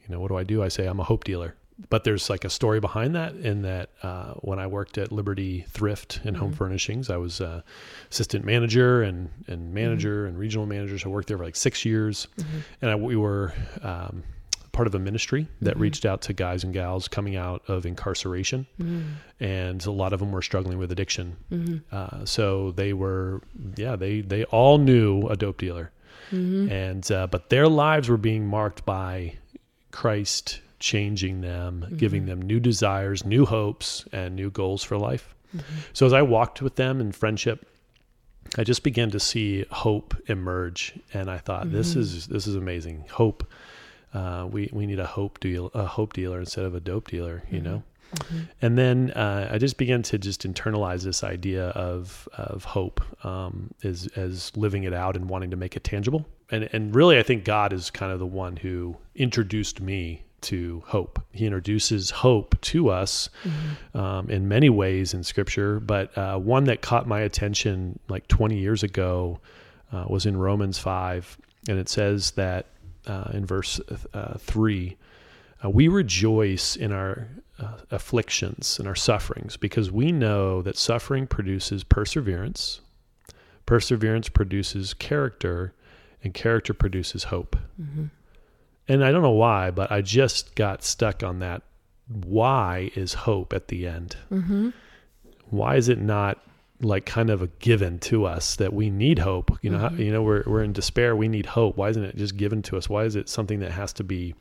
you 0.03 0.09
know, 0.09 0.19
what 0.19 0.29
do 0.29 0.37
I 0.37 0.43
do? 0.43 0.63
I 0.63 0.69
say 0.69 0.87
I'm 0.87 0.99
a 0.99 1.03
hope 1.03 1.23
dealer. 1.23 1.55
But 1.89 2.03
there's 2.03 2.29
like 2.29 2.45
a 2.45 2.49
story 2.49 2.79
behind 2.79 3.15
that. 3.15 3.35
In 3.35 3.61
that, 3.63 3.89
uh, 4.03 4.33
when 4.35 4.59
I 4.59 4.67
worked 4.67 4.97
at 4.99 5.11
Liberty 5.11 5.65
Thrift 5.69 6.19
and 6.23 6.37
Home 6.37 6.51
Furnishings, 6.53 7.09
I 7.09 7.17
was 7.17 7.41
uh, 7.41 7.61
assistant 8.11 8.43
manager 8.43 9.03
and 9.03 9.29
and 9.47 9.71
manager 9.71 10.25
and 10.25 10.37
regional 10.37 10.65
manager. 10.65 10.97
So 10.97 11.09
I 11.09 11.13
worked 11.13 11.27
there 11.27 11.37
for 11.37 11.45
like 11.45 11.55
six 11.55 11.85
years, 11.85 12.27
and 12.81 12.89
I, 12.89 12.95
we 12.95 13.15
were 13.15 13.53
um, 13.83 14.23
part 14.71 14.87
of 14.87 14.95
a 14.95 14.99
ministry 14.99 15.47
that 15.61 15.71
mm-hmm. 15.71 15.81
reached 15.81 16.05
out 16.05 16.21
to 16.21 16.33
guys 16.33 16.63
and 16.63 16.73
gals 16.73 17.07
coming 17.07 17.35
out 17.35 17.61
of 17.67 17.85
incarceration, 17.85 18.65
mm-hmm. 18.79 19.43
and 19.43 19.85
a 19.85 19.91
lot 19.91 20.13
of 20.13 20.19
them 20.19 20.31
were 20.31 20.41
struggling 20.41 20.77
with 20.77 20.91
addiction. 20.91 21.35
Mm-hmm. 21.51 21.77
Uh, 21.91 22.25
so 22.25 22.71
they 22.71 22.93
were, 22.93 23.41
yeah, 23.75 23.95
they 23.95 24.21
they 24.21 24.43
all 24.45 24.77
knew 24.77 25.27
a 25.27 25.35
dope 25.35 25.57
dealer, 25.57 25.91
and 26.69 27.11
uh, 27.11 27.27
but 27.27 27.49
their 27.49 27.67
lives 27.67 28.09
were 28.09 28.17
being 28.17 28.47
marked 28.47 28.85
by 28.85 29.35
Christ 29.91 30.61
changing 30.79 31.41
them, 31.41 31.85
giving 31.97 32.25
them 32.25 32.41
new 32.41 32.59
desires, 32.59 33.23
new 33.25 33.45
hopes, 33.45 34.05
and 34.11 34.35
new 34.35 34.49
goals 34.49 34.83
for 34.83 34.97
life. 34.97 35.35
So 35.93 36.05
as 36.05 36.13
I 36.13 36.21
walked 36.21 36.61
with 36.61 36.75
them 36.75 37.01
in 37.01 37.11
friendship, 37.11 37.67
I 38.57 38.63
just 38.63 38.83
began 38.83 39.11
to 39.11 39.19
see 39.19 39.65
hope 39.69 40.15
emerge, 40.27 40.93
and 41.13 41.29
I 41.29 41.37
thought, 41.37 41.71
this 41.71 41.95
is 41.95 42.27
this 42.27 42.47
is 42.47 42.55
amazing. 42.55 43.05
Hope. 43.11 43.45
Uh, 44.13 44.47
we 44.49 44.69
we 44.71 44.85
need 44.85 44.99
a 44.99 45.05
hope 45.05 45.39
deal, 45.39 45.71
a 45.73 45.85
hope 45.85 46.13
dealer 46.13 46.39
instead 46.39 46.65
of 46.65 46.75
a 46.75 46.79
dope 46.79 47.09
dealer, 47.09 47.43
you 47.49 47.61
know. 47.61 47.83
And 48.61 48.77
then 48.77 49.11
uh, 49.11 49.49
I 49.51 49.57
just 49.57 49.77
began 49.77 50.01
to 50.03 50.17
just 50.17 50.45
internalize 50.45 51.03
this 51.03 51.23
idea 51.23 51.69
of 51.69 52.27
of 52.33 52.63
hope 52.65 53.01
um, 53.25 53.73
as 53.83 54.07
as 54.15 54.51
living 54.55 54.83
it 54.83 54.93
out 54.93 55.15
and 55.15 55.29
wanting 55.29 55.51
to 55.51 55.57
make 55.57 55.75
it 55.75 55.83
tangible. 55.83 56.25
And 56.49 56.69
and 56.73 56.93
really, 56.93 57.17
I 57.17 57.23
think 57.23 57.45
God 57.45 57.73
is 57.73 57.89
kind 57.89 58.11
of 58.11 58.19
the 58.19 58.25
one 58.25 58.57
who 58.57 58.97
introduced 59.15 59.79
me 59.79 60.23
to 60.41 60.83
hope. 60.87 61.23
He 61.31 61.45
introduces 61.45 62.09
hope 62.09 62.59
to 62.61 62.89
us 62.89 63.29
um, 63.93 64.29
in 64.29 64.47
many 64.47 64.69
ways 64.69 65.13
in 65.13 65.23
Scripture, 65.23 65.79
but 65.79 66.17
uh, 66.17 66.37
one 66.37 66.63
that 66.65 66.81
caught 66.81 67.07
my 67.07 67.21
attention 67.21 67.99
like 68.09 68.27
20 68.27 68.57
years 68.57 68.81
ago 68.81 69.39
uh, 69.93 70.05
was 70.09 70.25
in 70.25 70.35
Romans 70.35 70.79
five, 70.79 71.37
and 71.69 71.77
it 71.77 71.87
says 71.87 72.31
that 72.31 72.65
uh, 73.07 73.29
in 73.33 73.45
verse 73.45 73.79
uh, 74.13 74.37
three. 74.37 74.97
Uh, 75.63 75.69
we 75.69 75.87
rejoice 75.87 76.75
in 76.75 76.91
our 76.91 77.27
uh, 77.59 77.77
afflictions 77.91 78.79
and 78.79 78.87
our 78.87 78.95
sufferings 78.95 79.57
because 79.57 79.91
we 79.91 80.11
know 80.11 80.61
that 80.61 80.77
suffering 80.77 81.27
produces 81.27 81.83
perseverance, 81.83 82.81
perseverance 83.65 84.29
produces 84.29 84.93
character, 84.93 85.73
and 86.23 86.33
character 86.33 86.73
produces 86.73 87.25
hope. 87.25 87.55
And 88.87 89.05
I 89.05 89.11
don't 89.11 89.21
know 89.21 89.29
why, 89.31 89.71
but 89.71 89.91
I 89.91 90.01
just 90.01 90.55
got 90.55 90.83
stuck 90.83 91.23
on 91.23 91.39
that. 91.39 91.61
Why 92.07 92.91
is 92.95 93.13
hope 93.13 93.53
at 93.53 93.67
the 93.69 93.87
end? 93.87 94.15
Why 95.49 95.75
is 95.75 95.89
it 95.89 95.99
not 95.99 96.43
like 96.81 97.05
kind 97.05 97.29
of 97.29 97.41
a 97.41 97.47
given 97.59 97.99
to 97.99 98.25
us 98.25 98.55
that 98.57 98.73
we 98.73 98.89
need 98.89 99.19
hope? 99.19 99.57
You 99.61 99.69
know, 99.71 99.77
how, 99.77 99.89
you 99.89 100.11
know, 100.11 100.21
we're 100.21 100.43
we're 100.45 100.63
in 100.63 100.73
despair. 100.73 101.15
We 101.15 101.27
need 101.27 101.45
hope. 101.45 101.77
Why 101.77 101.89
isn't 101.89 102.03
it 102.03 102.15
just 102.15 102.37
given 102.37 102.61
to 102.63 102.77
us? 102.77 102.89
Why 102.89 103.03
is 103.03 103.15
it 103.15 103.29
something 103.29 103.59
that 103.59 103.71
has 103.71 103.93
to 103.93 104.03
be 104.03 104.35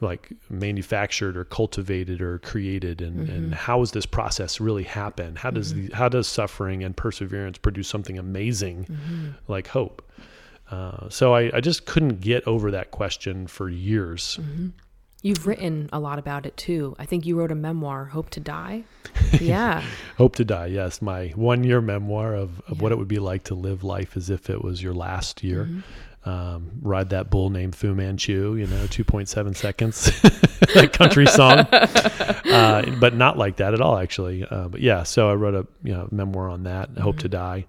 like 0.00 0.30
manufactured 0.50 1.36
or 1.36 1.44
cultivated 1.44 2.20
or 2.20 2.38
created? 2.38 3.00
And 3.00 3.28
and 3.28 3.44
mm-hmm. 3.46 3.52
how 3.52 3.80
does 3.80 3.92
this 3.92 4.06
process 4.06 4.60
really 4.60 4.84
happen? 4.84 5.36
How 5.36 5.50
does 5.50 5.72
mm-hmm. 5.72 5.86
the, 5.88 5.96
how 5.96 6.08
does 6.08 6.26
suffering 6.26 6.84
and 6.84 6.96
perseverance 6.96 7.58
produce 7.58 7.88
something 7.88 8.18
amazing 8.18 8.86
like 9.48 9.68
hope? 9.68 10.02
Uh, 10.70 11.08
so 11.08 11.34
I, 11.34 11.50
I 11.54 11.60
just 11.60 11.86
couldn't 11.86 12.20
get 12.20 12.46
over 12.46 12.70
that 12.72 12.90
question 12.90 13.46
for 13.46 13.70
years. 13.70 14.38
You've 15.22 15.46
written 15.48 15.88
a 15.92 15.98
lot 15.98 16.20
about 16.20 16.46
it 16.46 16.56
too. 16.56 16.94
I 16.98 17.04
think 17.04 17.26
you 17.26 17.36
wrote 17.36 17.50
a 17.50 17.56
memoir, 17.56 18.04
Hope 18.06 18.30
to 18.30 18.40
Die. 18.40 18.84
Yeah. 19.40 19.84
Hope 20.16 20.36
to 20.36 20.44
Die, 20.44 20.66
yes, 20.66 21.02
my 21.02 21.28
one 21.28 21.62
year 21.62 21.82
memoir 21.82 22.34
of, 22.34 22.62
of 22.66 22.80
what 22.80 22.92
it 22.92 22.98
would 22.98 23.08
be 23.08 23.18
like 23.18 23.44
to 23.44 23.54
live 23.54 23.84
life 23.84 24.16
as 24.16 24.30
if 24.30 24.48
it 24.48 24.62
was 24.64 24.82
your 24.82 24.94
last 24.94 25.42
year. 25.42 25.68
Um, 26.24 26.70
ride 26.80 27.10
that 27.10 27.30
bull 27.30 27.50
named 27.50 27.76
Fu 27.76 27.94
Manchu, 27.94 28.56
you 28.56 28.66
know, 28.66 28.86
2.7 28.86 29.54
seconds, 29.54 30.04
that 30.74 30.92
country 30.92 31.26
song. 31.26 31.66
Uh, 32.48 32.96
but 32.98 33.14
not 33.14 33.36
like 33.36 33.56
that 33.56 33.74
at 33.74 33.80
all, 33.82 33.98
actually. 33.98 34.42
Uh, 34.42 34.68
but 34.68 34.80
yeah, 34.80 35.02
so 35.02 35.28
I 35.28 35.34
wrote 35.34 35.54
a 35.54 35.66
you 35.82 35.92
know, 35.92 36.08
memoir 36.10 36.48
on 36.48 36.62
that, 36.62 36.88
Hope 36.96 37.18
to 37.18 37.28
Die. 37.28 37.66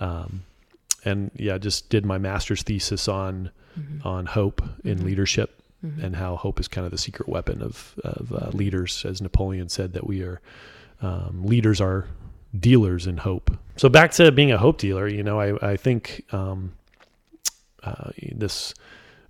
Um, 0.00 0.42
and 1.04 1.30
yeah, 1.36 1.56
just 1.58 1.88
did 1.88 2.04
my 2.04 2.18
master's 2.18 2.62
thesis 2.62 3.06
on 3.06 3.50
on 4.02 4.26
hope 4.26 4.60
in 4.82 5.04
leadership 5.04 5.57
and 5.82 6.16
how 6.16 6.36
hope 6.36 6.58
is 6.58 6.66
kind 6.66 6.84
of 6.84 6.90
the 6.90 6.98
secret 6.98 7.28
weapon 7.28 7.62
of 7.62 7.94
of 8.02 8.32
uh, 8.32 8.50
leaders, 8.52 9.04
as 9.04 9.20
Napoleon 9.20 9.68
said 9.68 9.92
that 9.92 10.06
we 10.06 10.22
are 10.22 10.40
um, 11.02 11.44
leaders 11.44 11.80
are 11.80 12.06
dealers 12.58 13.06
in 13.06 13.18
hope. 13.18 13.56
So 13.76 13.88
back 13.88 14.10
to 14.12 14.32
being 14.32 14.50
a 14.50 14.58
hope 14.58 14.78
dealer, 14.78 15.06
you 15.06 15.22
know, 15.22 15.40
I 15.40 15.72
I 15.72 15.76
think 15.76 16.24
um, 16.32 16.72
uh, 17.82 18.10
this 18.32 18.74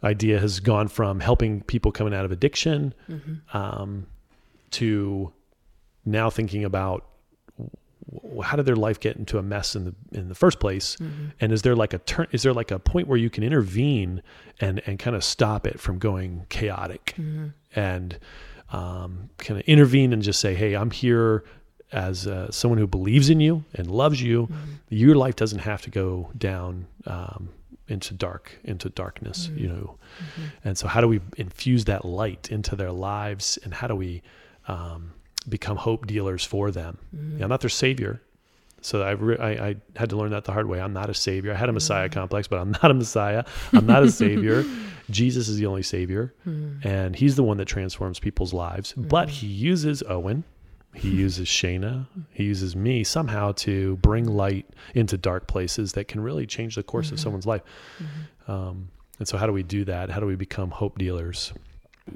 idea 0.03 0.39
has 0.39 0.61
gone 0.61 0.89
from 0.89 1.21
helping 1.21 1.63
people 1.63 1.93
coming 1.93 2.15
out 2.15 2.25
of 2.25 2.31
addiction 2.33 2.95
um, 3.53 4.07
to 4.71 5.33
now 6.05 6.31
thinking 6.31 6.65
about 6.65 7.05
how 8.45 8.57
did 8.57 8.67
their 8.67 8.77
life 8.77 8.99
get 9.01 9.17
into 9.17 9.39
a 9.39 9.43
mess 9.43 9.77
in 9.77 9.85
the 9.85 9.95
in 10.13 10.29
the 10.29 10.35
first 10.35 10.61
place? 10.61 10.97
And 11.41 11.53
is 11.53 11.63
there 11.63 11.77
like 11.77 11.93
a 11.93 11.99
turn 11.99 12.27
is 12.33 12.43
there 12.43 12.53
like 12.55 12.71
a 12.71 12.79
point 12.79 13.09
where 13.09 13.19
you 13.19 13.31
can 13.31 13.43
intervene 13.45 14.23
and 14.61 14.81
and 14.87 14.99
kind 14.99 15.15
of 15.17 15.23
stop 15.25 15.67
it 15.67 15.79
from 15.81 15.99
going 15.99 16.47
chaotic? 16.49 17.15
And 17.77 18.19
um, 18.71 19.31
kind 19.39 19.59
of 19.61 19.67
intervene 19.67 20.13
and 20.13 20.21
just 20.23 20.41
say 20.41 20.55
hey 20.55 20.75
i'm 20.77 20.91
here 20.91 21.43
as 21.91 22.27
uh, 22.27 22.51
someone 22.51 22.77
who 22.79 22.87
believes 22.87 23.31
in 23.31 23.41
you 23.41 23.65
and 23.75 23.91
loves 23.91 24.21
you. 24.21 24.47
Your 24.91 25.15
life 25.15 25.37
doesn't 25.37 25.61
have 25.61 25.81
to 25.83 25.91
go 25.91 26.31
down 26.37 26.87
um, 27.07 27.49
into 27.89 28.13
dark 28.13 28.59
into 28.65 28.91
darkness 28.91 29.49
you 29.57 29.69
know? 29.69 29.97
And 30.65 30.77
so 30.77 30.87
how 30.87 31.01
do 31.01 31.09
we 31.09 31.21
infuse 31.39 31.87
that 31.87 32.05
light 32.05 32.51
into 32.51 32.77
their 32.77 32.93
lives 32.93 33.59
and 33.65 33.73
how 33.73 33.87
do 33.87 33.95
we 33.95 34.23
um, 34.67 35.13
become 35.49 35.77
hope 35.77 36.07
dealers 36.07 36.45
for 36.45 36.71
them 36.71 36.99
yeah, 37.13 37.19
i'm 37.19 37.31
mm-hmm. 37.31 37.49
not 37.49 37.61
their 37.61 37.71
savior 37.71 38.21
so 38.81 39.03
I, 39.03 39.11
re- 39.13 39.39
I, 39.39 39.51
I 39.69 39.77
had 39.97 40.11
to 40.11 40.17
learn 40.17 40.31
that 40.31 40.45
the 40.45 40.53
hard 40.53 40.69
way. 40.69 40.81
I'm 40.81 40.93
not 40.93 41.11
a 41.11 41.15
savior. 41.15 41.53
I 41.53 41.57
had 41.57 41.69
a 41.69 41.73
Messiah 41.73 42.09
mm-hmm. 42.09 42.19
complex, 42.19 42.49
but 42.49 42.59
I'm 42.59 42.71
not 42.83 42.91
a 42.91 42.95
Messiah. 42.95 43.45
I'm 43.73 43.87
not 43.87 44.03
a 44.03 44.11
savior. 44.11 44.65
Jesus 45.11 45.49
is 45.49 45.57
the 45.57 45.67
only 45.67 45.83
savior, 45.83 46.35
mm-hmm. 46.47 46.87
and 46.87 47.17
He's 47.17 47.37
the 47.37 47.43
one 47.43 47.57
that 47.57 47.65
transforms 47.65 48.21
people's 48.21 48.53
lives. 48.53 48.93
But 48.93 49.31
He 49.31 49.47
uses 49.47 50.03
Owen, 50.03 50.45
He 50.95 51.09
uses 51.25 51.49
Sheyna, 51.49 52.09
He 52.33 52.45
uses 52.45 52.77
me 52.77 53.05
somehow 53.05 53.53
to 53.53 53.97
bring 53.97 54.27
light 54.27 54.67
into 54.95 55.17
dark 55.17 55.47
places 55.47 55.93
that 55.95 56.09
can 56.09 56.21
really 56.21 56.47
change 56.47 56.75
the 56.75 56.83
course 56.83 57.11
of 57.11 57.19
someone's 57.19 57.47
life. 57.47 57.63
Um, 58.49 58.91
and 59.19 59.27
so, 59.27 59.39
how 59.39 59.47
do 59.47 59.53
we 59.53 59.63
do 59.63 59.85
that? 59.87 60.11
How 60.11 60.21
do 60.21 60.27
we 60.27 60.37
become 60.37 60.71
hope 60.71 60.99
dealers? 60.99 61.53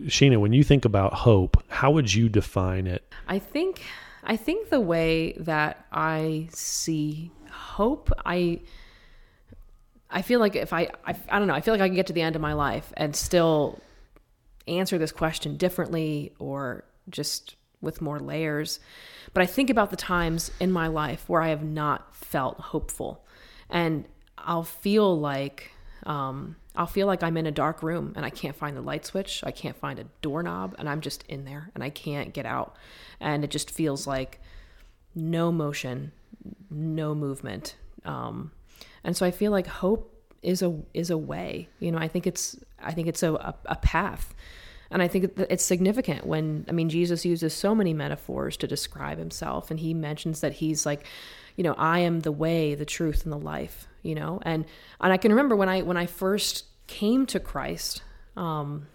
Sheyna, 0.08 0.40
when 0.40 0.52
you 0.52 0.62
think 0.64 0.84
about 0.84 1.12
hope, 1.12 1.62
how 1.68 1.90
would 1.90 2.12
you 2.12 2.28
define 2.28 2.86
it? 2.86 3.04
I 3.28 3.38
think 3.38 3.82
I 4.24 4.36
think 4.36 4.68
the 4.68 4.80
way 4.80 5.32
that 5.38 5.86
I 5.92 6.48
see 6.52 7.32
hope, 7.50 8.10
I 8.24 8.60
I 10.10 10.22
feel 10.22 10.40
like 10.40 10.56
if 10.56 10.72
I, 10.72 10.88
I 11.06 11.14
I 11.28 11.38
don't 11.38 11.48
know, 11.48 11.54
I 11.54 11.60
feel 11.60 11.74
like 11.74 11.80
I 11.80 11.88
can 11.88 11.96
get 11.96 12.06
to 12.08 12.12
the 12.12 12.22
end 12.22 12.36
of 12.36 12.42
my 12.42 12.52
life 12.52 12.92
and 12.96 13.14
still 13.16 13.80
answer 14.68 14.98
this 14.98 15.12
question 15.12 15.56
differently 15.56 16.32
or 16.38 16.84
just 17.08 17.56
with 17.80 18.00
more 18.00 18.20
layers. 18.20 18.78
But 19.34 19.42
I 19.42 19.46
think 19.46 19.70
about 19.70 19.90
the 19.90 19.96
times 19.96 20.50
in 20.60 20.70
my 20.70 20.86
life 20.86 21.28
where 21.28 21.42
I 21.42 21.48
have 21.48 21.64
not 21.64 22.14
felt 22.14 22.58
hopeful. 22.60 23.24
And 23.68 24.06
I'll 24.38 24.62
feel 24.62 25.18
like 25.18 25.71
um, 26.04 26.56
I'll 26.74 26.86
feel 26.86 27.06
like 27.06 27.22
I'm 27.22 27.36
in 27.36 27.46
a 27.46 27.52
dark 27.52 27.82
room 27.82 28.12
and 28.16 28.24
I 28.24 28.30
can't 28.30 28.56
find 28.56 28.76
the 28.76 28.82
light 28.82 29.04
switch. 29.04 29.42
I 29.44 29.50
can't 29.50 29.76
find 29.76 29.98
a 29.98 30.06
doorknob 30.22 30.74
and 30.78 30.88
I'm 30.88 31.00
just 31.00 31.24
in 31.28 31.44
there 31.44 31.70
and 31.74 31.84
I 31.84 31.90
can't 31.90 32.32
get 32.32 32.46
out. 32.46 32.76
And 33.20 33.44
it 33.44 33.50
just 33.50 33.70
feels 33.70 34.06
like 34.06 34.40
no 35.14 35.52
motion, 35.52 36.12
no 36.70 37.14
movement. 37.14 37.76
Um, 38.04 38.52
and 39.04 39.16
so 39.16 39.26
I 39.26 39.30
feel 39.30 39.52
like 39.52 39.66
hope 39.66 40.08
is 40.42 40.62
a 40.62 40.76
is 40.92 41.10
a 41.10 41.18
way. 41.18 41.68
You 41.78 41.92
know, 41.92 41.98
I 41.98 42.08
think 42.08 42.26
it's 42.26 42.56
I 42.82 42.92
think 42.92 43.06
it's 43.08 43.22
a, 43.22 43.34
a, 43.34 43.54
a 43.66 43.76
path. 43.76 44.34
And 44.90 45.00
I 45.00 45.08
think 45.08 45.32
it's 45.38 45.64
significant 45.64 46.26
when, 46.26 46.66
I 46.68 46.72
mean, 46.72 46.90
Jesus 46.90 47.24
uses 47.24 47.54
so 47.54 47.74
many 47.74 47.94
metaphors 47.94 48.58
to 48.58 48.66
describe 48.66 49.16
himself. 49.16 49.70
And 49.70 49.80
he 49.80 49.94
mentions 49.94 50.42
that 50.42 50.52
he's 50.52 50.84
like, 50.84 51.06
you 51.56 51.64
know, 51.64 51.74
I 51.78 52.00
am 52.00 52.20
the 52.20 52.30
way, 52.30 52.74
the 52.74 52.84
truth, 52.84 53.24
and 53.24 53.32
the 53.32 53.38
life, 53.38 53.88
you 54.02 54.14
know? 54.14 54.40
And, 54.42 54.64
and 55.00 55.12
I 55.12 55.16
can 55.16 55.30
remember 55.32 55.56
when 55.56 55.68
I, 55.68 55.82
when 55.82 55.96
I 55.96 56.06
first 56.06 56.64
came 56.86 57.26
to 57.26 57.40
Christ, 57.40 58.02
um, 58.36 58.86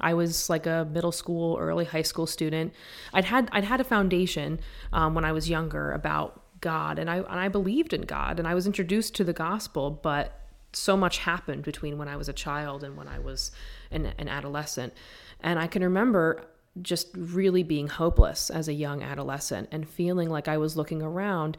I 0.00 0.14
was 0.14 0.48
like 0.48 0.66
a 0.66 0.88
middle 0.90 1.12
school, 1.12 1.58
early 1.60 1.84
high 1.84 2.02
school 2.02 2.26
student. 2.26 2.72
I'd 3.12 3.24
had, 3.24 3.48
I'd 3.52 3.64
had 3.64 3.80
a 3.80 3.84
foundation, 3.84 4.60
um, 4.92 5.14
when 5.14 5.24
I 5.24 5.32
was 5.32 5.50
younger 5.50 5.92
about 5.92 6.42
God 6.60 6.98
and 6.98 7.10
I, 7.10 7.16
and 7.18 7.40
I 7.40 7.48
believed 7.48 7.92
in 7.92 8.02
God 8.02 8.38
and 8.38 8.48
I 8.48 8.54
was 8.54 8.66
introduced 8.66 9.14
to 9.16 9.24
the 9.24 9.32
gospel, 9.32 9.90
but 9.90 10.38
so 10.72 10.96
much 10.96 11.18
happened 11.18 11.62
between 11.64 11.98
when 11.98 12.08
I 12.08 12.16
was 12.16 12.28
a 12.28 12.32
child 12.32 12.82
and 12.82 12.96
when 12.96 13.08
I 13.08 13.18
was 13.18 13.50
an, 13.90 14.12
an 14.18 14.28
adolescent. 14.28 14.94
And 15.40 15.58
I 15.58 15.66
can 15.66 15.82
remember 15.82 16.44
just 16.80 17.08
really 17.14 17.62
being 17.62 17.88
hopeless 17.88 18.48
as 18.48 18.68
a 18.68 18.72
young 18.72 19.02
adolescent 19.02 19.68
and 19.70 19.86
feeling 19.86 20.30
like 20.30 20.48
I 20.48 20.56
was 20.56 20.76
looking 20.76 21.02
around 21.02 21.58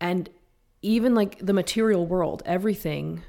and 0.00 0.30
even 0.84 1.14
like 1.14 1.38
the 1.38 1.52
material 1.52 2.06
world, 2.06 2.42
everything 2.44 3.22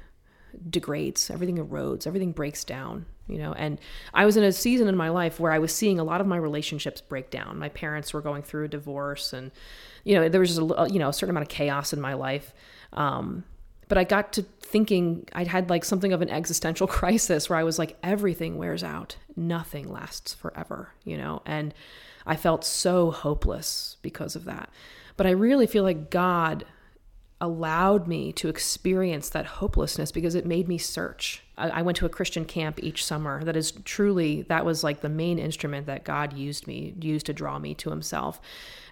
degrades, 0.68 1.30
everything 1.30 1.58
erodes, 1.58 2.06
everything 2.06 2.32
breaks 2.32 2.64
down, 2.64 3.06
you 3.26 3.38
know. 3.38 3.52
And 3.54 3.78
I 4.12 4.24
was 4.26 4.36
in 4.36 4.44
a 4.44 4.52
season 4.52 4.88
in 4.88 4.96
my 4.96 5.08
life 5.08 5.40
where 5.40 5.52
I 5.52 5.58
was 5.58 5.74
seeing 5.74 5.98
a 5.98 6.04
lot 6.04 6.20
of 6.20 6.26
my 6.26 6.36
relationships 6.36 7.00
break 7.00 7.30
down. 7.30 7.58
My 7.58 7.70
parents 7.70 8.12
were 8.12 8.20
going 8.20 8.42
through 8.42 8.64
a 8.64 8.68
divorce 8.68 9.32
and 9.32 9.50
you 10.04 10.14
know, 10.14 10.28
there 10.28 10.40
was 10.40 10.54
just 10.54 10.60
a 10.60 10.88
you 10.90 10.98
know, 10.98 11.08
a 11.08 11.12
certain 11.12 11.30
amount 11.30 11.44
of 11.44 11.48
chaos 11.48 11.92
in 11.92 12.00
my 12.00 12.14
life. 12.14 12.52
Um, 12.92 13.44
but 13.88 13.98
I 13.98 14.04
got 14.04 14.32
to 14.34 14.42
thinking 14.60 15.26
I'd 15.32 15.46
had 15.46 15.70
like 15.70 15.84
something 15.84 16.12
of 16.12 16.22
an 16.22 16.30
existential 16.30 16.86
crisis 16.98 17.48
where 17.48 17.58
I 17.58 17.64
was 17.64 17.78
like, 17.78 17.96
everything 18.02 18.58
wears 18.58 18.84
out, 18.84 19.16
nothing 19.34 19.90
lasts 19.90 20.34
forever, 20.34 20.92
you 21.04 21.16
know, 21.16 21.42
and 21.46 21.72
I 22.26 22.36
felt 22.36 22.64
so 22.64 23.10
hopeless 23.10 23.96
because 24.02 24.36
of 24.36 24.44
that. 24.44 24.68
But 25.16 25.26
I 25.26 25.30
really 25.30 25.66
feel 25.66 25.84
like 25.84 26.10
God 26.10 26.66
allowed 27.40 28.08
me 28.08 28.32
to 28.32 28.48
experience 28.48 29.28
that 29.28 29.44
hopelessness 29.44 30.10
because 30.10 30.34
it 30.34 30.46
made 30.46 30.68
me 30.68 30.78
search. 30.78 31.42
I, 31.58 31.68
I 31.68 31.82
went 31.82 31.96
to 31.98 32.06
a 32.06 32.10
Christian 32.10 32.46
camp 32.46 32.82
each 32.82 33.04
summer. 33.04 33.44
That 33.44 33.56
is 33.56 33.72
truly, 33.84 34.42
that 34.42 34.64
was 34.64 34.82
like 34.82 35.02
the 35.02 35.10
main 35.10 35.38
instrument 35.38 35.86
that 35.86 36.04
God 36.04 36.32
used 36.32 36.66
me, 36.66 36.94
used 36.98 37.26
to 37.26 37.34
draw 37.34 37.58
me 37.58 37.74
to 37.74 37.90
Himself. 37.90 38.40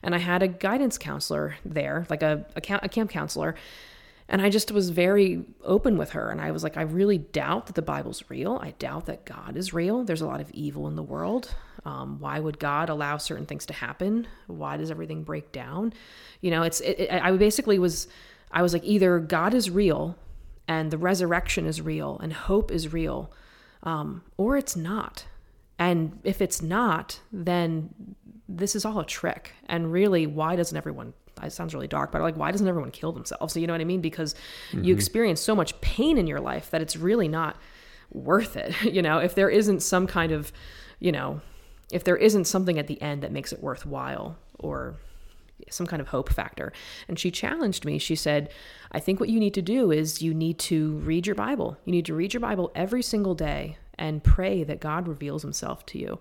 And 0.03 0.15
I 0.15 0.19
had 0.19 0.43
a 0.43 0.49
guidance 0.49 0.99
counselor 0.99 1.57
there, 1.65 2.07
like 2.11 2.23
a, 2.23 2.45
a, 2.55 2.61
camp, 2.61 2.83
a 2.83 2.89
camp 2.89 3.11
counselor. 3.11 3.55
And 4.29 4.41
I 4.41 4.51
just 4.51 4.71
was 4.71 4.91
very 4.91 5.45
open 5.63 5.97
with 5.97 6.11
her. 6.11 6.31
And 6.31 6.41
I 6.41 6.51
was 6.51 6.63
like, 6.63 6.77
I 6.77 6.83
really 6.83 7.19
doubt 7.19 7.67
that 7.67 7.75
the 7.75 7.83
Bible's 7.83 8.25
real. 8.29 8.59
I 8.63 8.73
doubt 8.73 9.07
that 9.07 9.25
God 9.25 9.57
is 9.57 9.75
real. 9.75 10.05
There's 10.05 10.23
a 10.23 10.27
lot 10.27 10.41
of 10.41 10.51
evil 10.53 10.87
in 10.89 10.97
the 10.97 11.03
world. 11.03 11.55
Um, 11.85 12.19
why 12.19 12.41
would 12.41 12.59
God 12.59 12.89
allow 12.89 13.19
certain 13.19 13.45
things 13.45 13.67
to 13.67 13.75
happen? 13.75 14.27
Why 14.47 14.79
does 14.79 14.91
everything 14.91 15.25
break 15.25 15.53
down? 15.53 15.93
You 16.41 16.51
know, 16.51 16.63
it's, 16.63 16.81
it, 16.81 17.01
it, 17.01 17.11
I 17.11 17.33
basically 17.33 17.79
was, 17.79 18.09
I 18.55 18.63
was 18.63 18.73
like, 18.73 18.85
either 18.85 19.19
God 19.19 19.53
is 19.53 19.69
real 19.69 20.17
and 20.67 20.91
the 20.91 20.97
resurrection 20.97 21.67
is 21.67 21.83
real 21.83 22.19
and 22.23 22.33
hope 22.33 22.71
is 22.71 22.93
real, 22.93 23.31
um, 23.83 24.23
or 24.39 24.57
it's 24.57 24.77
not. 24.77 25.27
And 25.79 26.21
if 26.23 26.41
it's 26.41 26.63
not, 26.63 27.21
then 27.33 28.15
this 28.49 28.77
is 28.77 28.85
all 28.85 29.01
a 29.01 29.05
trick. 29.05 29.53
And 29.67 29.93
really, 29.93 30.27
why 30.27 30.57
doesn't 30.57 30.77
everyone 30.77 31.13
it 31.43 31.53
sounds 31.53 31.75
really 31.75 31.89
dark, 31.89 32.13
but 32.13 32.23
like, 32.23 32.37
why 32.37 32.53
doesn't 32.53 32.67
everyone 32.67 32.93
kill 32.93 33.11
themselves? 33.13 33.53
So, 33.53 33.61
you 33.61 33.67
know 33.67 33.75
what 33.75 33.81
I 33.81 33.85
mean? 33.85 34.01
Because 34.01 34.35
mm-hmm. 34.71 34.85
you 34.85 34.95
experience 34.95 35.41
so 35.41 35.55
much 35.55 35.79
pain 35.81 36.17
in 36.17 36.29
your 36.29 36.41
life 36.41 36.71
that 36.71 36.81
it's 36.81 36.97
really 36.97 37.27
not 37.27 37.57
worth 38.13 38.57
it. 38.57 38.73
You 38.95 39.03
know, 39.03 39.19
if 39.19 39.35
there 39.35 39.51
isn't 39.51 39.81
some 39.81 40.07
kind 40.07 40.31
of, 40.31 40.53
you 41.01 41.11
know, 41.11 41.41
if 41.91 42.05
there 42.05 42.17
isn't 42.17 42.45
something 42.45 42.79
at 42.79 42.87
the 42.87 43.03
end 43.03 43.23
that 43.23 43.33
makes 43.33 43.53
it 43.53 43.61
worthwhile 43.61 44.39
or 44.59 44.95
some 45.71 45.87
kind 45.87 46.01
of 46.01 46.09
hope 46.09 46.33
factor. 46.33 46.73
And 47.09 47.19
she 47.19 47.31
challenged 47.31 47.85
me. 47.85 47.99
She 47.99 48.15
said, 48.15 48.51
I 48.93 49.01
think 49.01 49.21
what 49.21 49.29
you 49.29 49.41
need 49.41 49.55
to 49.55 49.63
do 49.63 49.91
is 49.91 50.23
you 50.23 50.35
need 50.35 50.59
to 50.61 50.97
read 50.99 51.27
your 51.27 51.37
Bible. 51.37 51.79
You 51.85 51.93
need 51.93 52.07
to 52.07 52.15
read 52.15 52.33
your 52.33 52.41
Bible 52.41 52.71
every 52.75 53.03
single 53.03 53.35
day 53.35 53.79
and 53.97 54.25
pray 54.25 54.65
that 54.65 54.81
God 54.81 55.07
reveals 55.09 55.43
himself 55.43 55.87
to 55.87 55.99
you. 55.99 56.19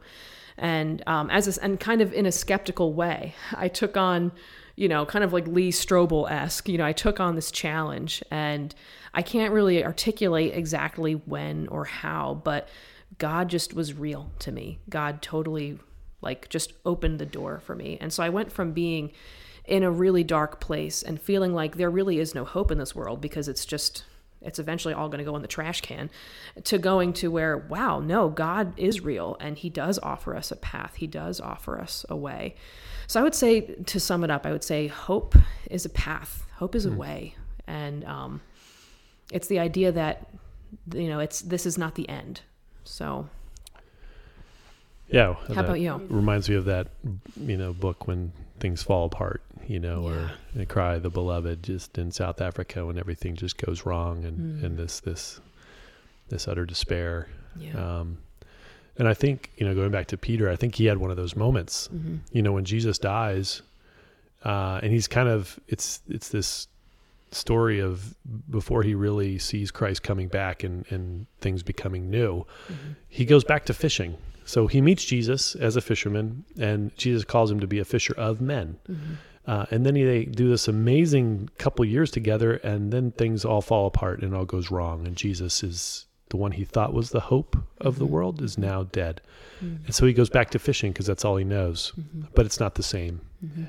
And 0.58 1.02
um, 1.08 1.30
as 1.30 1.58
a, 1.58 1.64
and 1.64 1.80
kind 1.80 2.02
of 2.02 2.14
in 2.14 2.26
a 2.26 2.32
skeptical 2.32 2.94
way, 2.94 3.36
I 3.54 3.68
took 3.68 3.98
on 3.98 4.32
you 4.76 4.88
know, 4.88 5.06
kind 5.06 5.24
of 5.24 5.34
like 5.34 5.48
Lee 5.48 5.72
Strobel 5.72 6.30
esque. 6.30 6.68
You 6.68 6.78
know, 6.78 6.86
I 6.86 6.94
took 6.94 7.20
on 7.20 7.36
this 7.36 7.52
challenge 7.52 8.24
and 8.32 8.74
I 9.14 9.22
can't 9.22 9.54
really 9.54 9.84
articulate 9.84 10.54
exactly 10.56 11.14
when 11.14 11.68
or 11.68 11.86
how, 11.86 12.42
but 12.44 12.70
God 13.20 13.50
just 13.50 13.74
was 13.74 13.94
real 13.94 14.32
to 14.40 14.52
me. 14.52 14.80
God 14.90 15.22
totally 15.22 15.78
like 16.24 16.50
just 16.50 16.74
opened 16.86 17.20
the 17.20 17.26
door 17.26 17.62
for 17.64 17.76
me. 17.76 17.98
And 18.02 18.12
so 18.12 18.24
I 18.24 18.30
went 18.30 18.52
from 18.52 18.72
being 18.72 19.12
in 19.66 19.84
a 19.84 19.92
really 19.92 20.24
dark 20.24 20.60
place 20.60 21.04
and 21.04 21.22
feeling 21.22 21.54
like 21.54 21.78
there 21.78 21.90
really 21.90 22.20
is 22.20 22.36
no 22.36 22.44
hope 22.44 22.72
in 22.72 22.78
this 22.78 22.96
world 22.96 23.22
because 23.22 23.48
it's 23.48 23.66
just 23.66 24.04
it's 24.42 24.60
eventually 24.60 24.94
all 24.94 25.08
going 25.08 25.20
to 25.20 25.24
go 25.24 25.38
in 25.38 25.42
the 25.42 25.48
trash 25.48 25.80
can 25.80 26.10
to 26.66 26.78
going 26.78 27.14
to 27.14 27.32
where 27.32 27.58
wow 27.58 28.00
no 28.00 28.28
god 28.28 28.78
is 28.78 29.00
real 29.00 29.38
and 29.40 29.58
he 29.58 29.70
does 29.70 29.98
offer 30.00 30.36
us 30.36 30.52
a 30.52 30.56
path. 30.58 30.96
He 30.96 31.08
does 31.08 31.40
offer 31.40 31.80
us 31.80 32.06
a 32.10 32.16
way. 32.16 32.56
So 33.08 33.20
i 33.20 33.24
would 33.24 33.36
say 33.36 33.62
to 33.62 34.00
sum 34.00 34.24
it 34.24 34.32
up 34.32 34.46
i 34.46 34.52
would 34.52 34.64
say 34.64 34.88
hope 34.88 35.36
is 35.70 35.86
a 35.86 35.90
path. 35.90 36.46
Hope 36.56 36.76
is 36.76 36.86
a 36.86 36.90
mm. 36.90 36.98
way. 36.98 37.36
And 37.68 38.04
um, 38.06 38.42
it's 39.32 39.48
the 39.48 39.60
idea 39.60 39.92
that 39.92 40.30
you 40.94 41.08
know 41.08 41.20
it's 41.20 41.42
this 41.42 41.66
is 41.66 41.78
not 41.78 41.96
the 41.96 42.08
end. 42.10 42.42
So 42.84 43.30
Yeah. 45.10 45.36
How 45.54 45.62
about 45.62 45.80
you? 45.80 45.96
Reminds 46.10 46.50
me 46.50 46.56
of 46.56 46.66
that, 46.66 46.88
you 47.40 47.58
know, 47.58 47.74
book 47.74 48.08
when 48.08 48.32
things 48.60 48.82
fall 48.82 49.06
apart, 49.06 49.42
you 49.68 49.80
know, 49.80 50.04
or 50.08 50.32
I 50.60 50.66
cry 50.66 50.98
the 51.00 51.10
beloved 51.10 51.62
just 51.64 51.98
in 51.98 52.12
South 52.12 52.42
Africa 52.42 52.86
when 52.86 52.98
everything 52.98 53.36
just 53.36 53.58
goes 53.58 53.86
wrong 53.86 54.24
and, 54.26 54.62
Mm. 54.62 54.64
and 54.66 54.78
this 54.78 55.00
this 55.02 55.40
this 56.30 56.48
utter 56.48 56.66
despair. 56.66 57.28
Yeah. 57.58 58.00
Um, 58.00 58.18
and 58.98 59.08
I 59.08 59.14
think, 59.14 59.52
you 59.58 59.66
know, 59.68 59.76
going 59.76 59.92
back 59.92 60.08
to 60.08 60.18
Peter, 60.18 60.50
I 60.50 60.56
think 60.56 60.76
he 60.76 60.86
had 60.86 60.98
one 60.98 61.12
of 61.12 61.18
those 61.18 61.36
moments, 61.36 61.90
Mhm. 61.94 62.20
you 62.32 62.42
know, 62.42 62.54
when 62.54 62.64
Jesus 62.66 62.98
dies, 62.98 63.62
uh, 64.46 64.80
and 64.82 64.92
he's 64.92 65.08
kind 65.08 65.30
of 65.30 65.60
it's 65.68 66.02
it's 66.08 66.30
this 66.30 66.68
story 67.32 67.80
of 67.80 68.16
before 68.50 68.84
he 68.84 68.94
really 68.96 69.38
sees 69.40 69.72
Christ 69.72 70.04
coming 70.04 70.28
back 70.28 70.64
and, 70.64 70.86
and 70.92 71.26
things 71.42 71.62
becoming 71.64 72.10
new, 72.10 72.46
Mhm. 72.70 72.96
he 73.10 73.26
goes 73.26 73.44
back 73.44 73.66
to 73.66 73.74
fishing. 73.74 74.16
So 74.54 74.68
he 74.68 74.82
meets 74.82 75.04
Jesus 75.04 75.56
as 75.56 75.76
a 75.76 75.82
fisherman, 75.82 76.44
and 76.60 76.96
Jesus 76.96 77.24
calls 77.24 77.50
him 77.50 77.60
to 77.60 77.66
be 77.66 77.80
a 77.80 77.86
fisher 77.86 78.14
of 78.16 78.40
men. 78.40 78.78
Mhm. 78.88 78.98
Uh, 79.48 79.66
and 79.72 79.84
then 79.84 79.96
he, 79.96 80.04
they 80.04 80.26
do 80.26 80.48
this 80.48 80.68
amazing 80.68 81.50
couple 81.58 81.84
years 81.84 82.12
together, 82.12 82.54
and 82.58 82.94
then 82.94 83.12
things 83.14 83.44
all 83.46 83.62
fall 83.62 83.88
apart 83.88 84.22
and 84.22 84.36
all 84.36 84.46
goes 84.46 84.70
wrong. 84.70 85.08
And 85.08 85.16
Jesus 85.18 85.64
is 85.64 86.06
the 86.30 86.38
one 86.38 86.52
he 86.52 86.66
thought 86.66 86.94
was 86.94 87.10
the 87.10 87.20
hope 87.34 87.58
of 87.82 87.98
the 87.98 88.06
Mhm. 88.06 88.10
world 88.12 88.42
is 88.44 88.56
now 88.60 88.84
dead. 88.84 89.22
Mhm. 89.60 89.86
And 89.88 89.96
so 89.96 90.06
he 90.06 90.14
goes 90.14 90.30
back 90.30 90.52
to 90.52 90.60
fishing 90.60 90.92
because 90.92 91.08
that's 91.08 91.26
all 91.26 91.38
he 91.38 91.44
knows. 91.44 91.92
Mhm. 92.00 92.28
But 92.36 92.46
it's 92.46 92.60
not 92.60 92.76
the 92.76 92.84
same. 92.84 93.22
Mhm. 93.44 93.68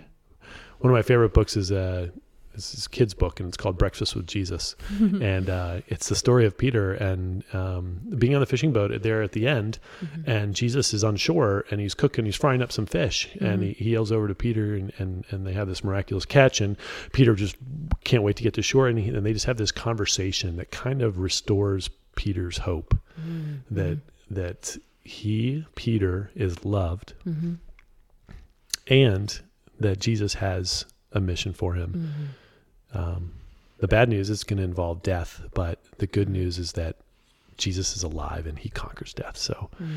One 0.80 0.90
of 0.92 0.94
my 0.94 1.02
favorite 1.02 1.32
books 1.32 1.56
is 1.56 1.72
uh, 1.72 2.08
is 2.54 2.72
this 2.72 2.86
kid's 2.88 3.14
book, 3.14 3.40
and 3.40 3.48
it's 3.48 3.56
called 3.56 3.76
Breakfast 3.78 4.14
with 4.16 4.26
Jesus. 4.26 4.76
and 5.00 5.48
uh, 5.50 5.80
it's 5.88 6.08
the 6.08 6.14
story 6.14 6.46
of 6.46 6.56
Peter 6.56 6.94
and 6.94 7.42
um, 7.52 8.00
being 8.18 8.34
on 8.34 8.40
the 8.40 8.46
fishing 8.46 8.72
boat 8.72 9.02
there 9.02 9.22
at 9.22 9.32
the 9.32 9.46
end. 9.46 9.78
Mhm. 10.00 10.28
And 10.28 10.54
Jesus 10.54 10.94
is 10.94 11.02
on 11.04 11.16
shore 11.16 11.64
and 11.70 11.80
he's 11.80 11.94
cooking, 11.94 12.24
he's 12.24 12.36
frying 12.36 12.62
up 12.62 12.72
some 12.72 12.86
fish. 12.86 13.28
And 13.40 13.60
Mhm. 13.62 13.66
he, 13.66 13.72
he 13.84 13.90
yells 13.90 14.12
over 14.12 14.28
to 14.28 14.34
Peter, 14.34 14.74
and, 14.74 14.92
and, 14.98 15.24
and 15.30 15.46
they 15.46 15.52
have 15.52 15.68
this 15.68 15.82
miraculous 15.84 16.24
catch. 16.24 16.60
And 16.60 16.76
Peter 17.12 17.34
just 17.34 17.56
can't 18.04 18.22
wait 18.22 18.36
to 18.36 18.42
get 18.42 18.54
to 18.54 18.62
shore. 18.62 18.88
And, 18.88 18.98
he, 18.98 19.08
and 19.10 19.24
they 19.26 19.32
just 19.32 19.46
have 19.46 19.56
this 19.56 19.72
conversation 19.72 20.56
that 20.56 20.70
kind 20.70 21.02
of 21.02 21.18
restores 21.18 21.90
Peter's 22.16 22.58
hope 22.58 22.96
Mhm. 23.20 23.60
that 23.70 23.98
that 24.30 24.76
he, 25.02 25.66
Peter, 25.74 26.30
is 26.34 26.64
loved 26.64 27.12
Mhm. 27.28 27.58
and 28.86 29.40
that 29.78 29.98
Jesus 29.98 30.34
has 30.34 30.84
a 31.12 31.20
mission 31.20 31.52
for 31.52 31.74
him. 31.74 32.10
Um, 32.94 33.32
the 33.78 33.88
bad 33.88 34.08
news 34.08 34.30
is 34.30 34.44
going 34.44 34.58
to 34.58 34.62
involve 34.64 35.02
death, 35.02 35.42
but 35.52 35.78
the 35.98 36.06
good 36.06 36.28
news 36.28 36.58
is 36.58 36.72
that 36.72 36.96
Jesus 37.58 37.96
is 37.96 38.02
alive 38.02 38.46
and 38.46 38.58
he 38.58 38.68
conquers 38.68 39.12
death. 39.12 39.36
So 39.36 39.70
Mhm. 39.80 39.96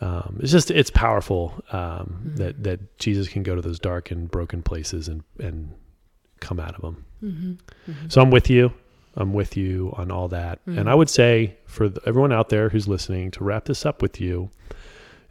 um, 0.00 0.38
it's 0.40 0.52
just 0.52 0.70
it's 0.70 0.90
powerful 0.90 1.62
um, 1.72 2.20
Mhm. 2.28 2.36
that 2.36 2.62
that 2.64 2.98
Jesus 2.98 3.28
can 3.28 3.42
go 3.42 3.54
to 3.54 3.60
those 3.62 3.78
dark 3.78 4.10
and 4.10 4.30
broken 4.30 4.62
places 4.62 5.08
and 5.08 5.22
and 5.38 5.70
come 6.40 6.60
out 6.60 6.74
of 6.74 6.82
them. 6.82 7.04
Mhm. 7.22 7.58
Mhm. 7.88 8.12
So 8.12 8.20
I'm 8.20 8.30
with 8.30 8.48
you. 8.50 8.72
I'm 9.16 9.32
with 9.32 9.56
you 9.56 9.92
on 9.96 10.10
all 10.10 10.28
that. 10.28 10.64
Mhm. 10.66 10.78
And 10.80 10.90
I 10.90 10.94
would 10.94 11.08
say 11.08 11.56
for 11.66 11.88
the, 11.88 12.00
everyone 12.06 12.32
out 12.32 12.48
there 12.48 12.68
who's 12.70 12.88
listening 12.88 13.30
to 13.32 13.44
wrap 13.44 13.64
this 13.66 13.86
up 13.86 14.02
with 14.02 14.20
you, 14.20 14.50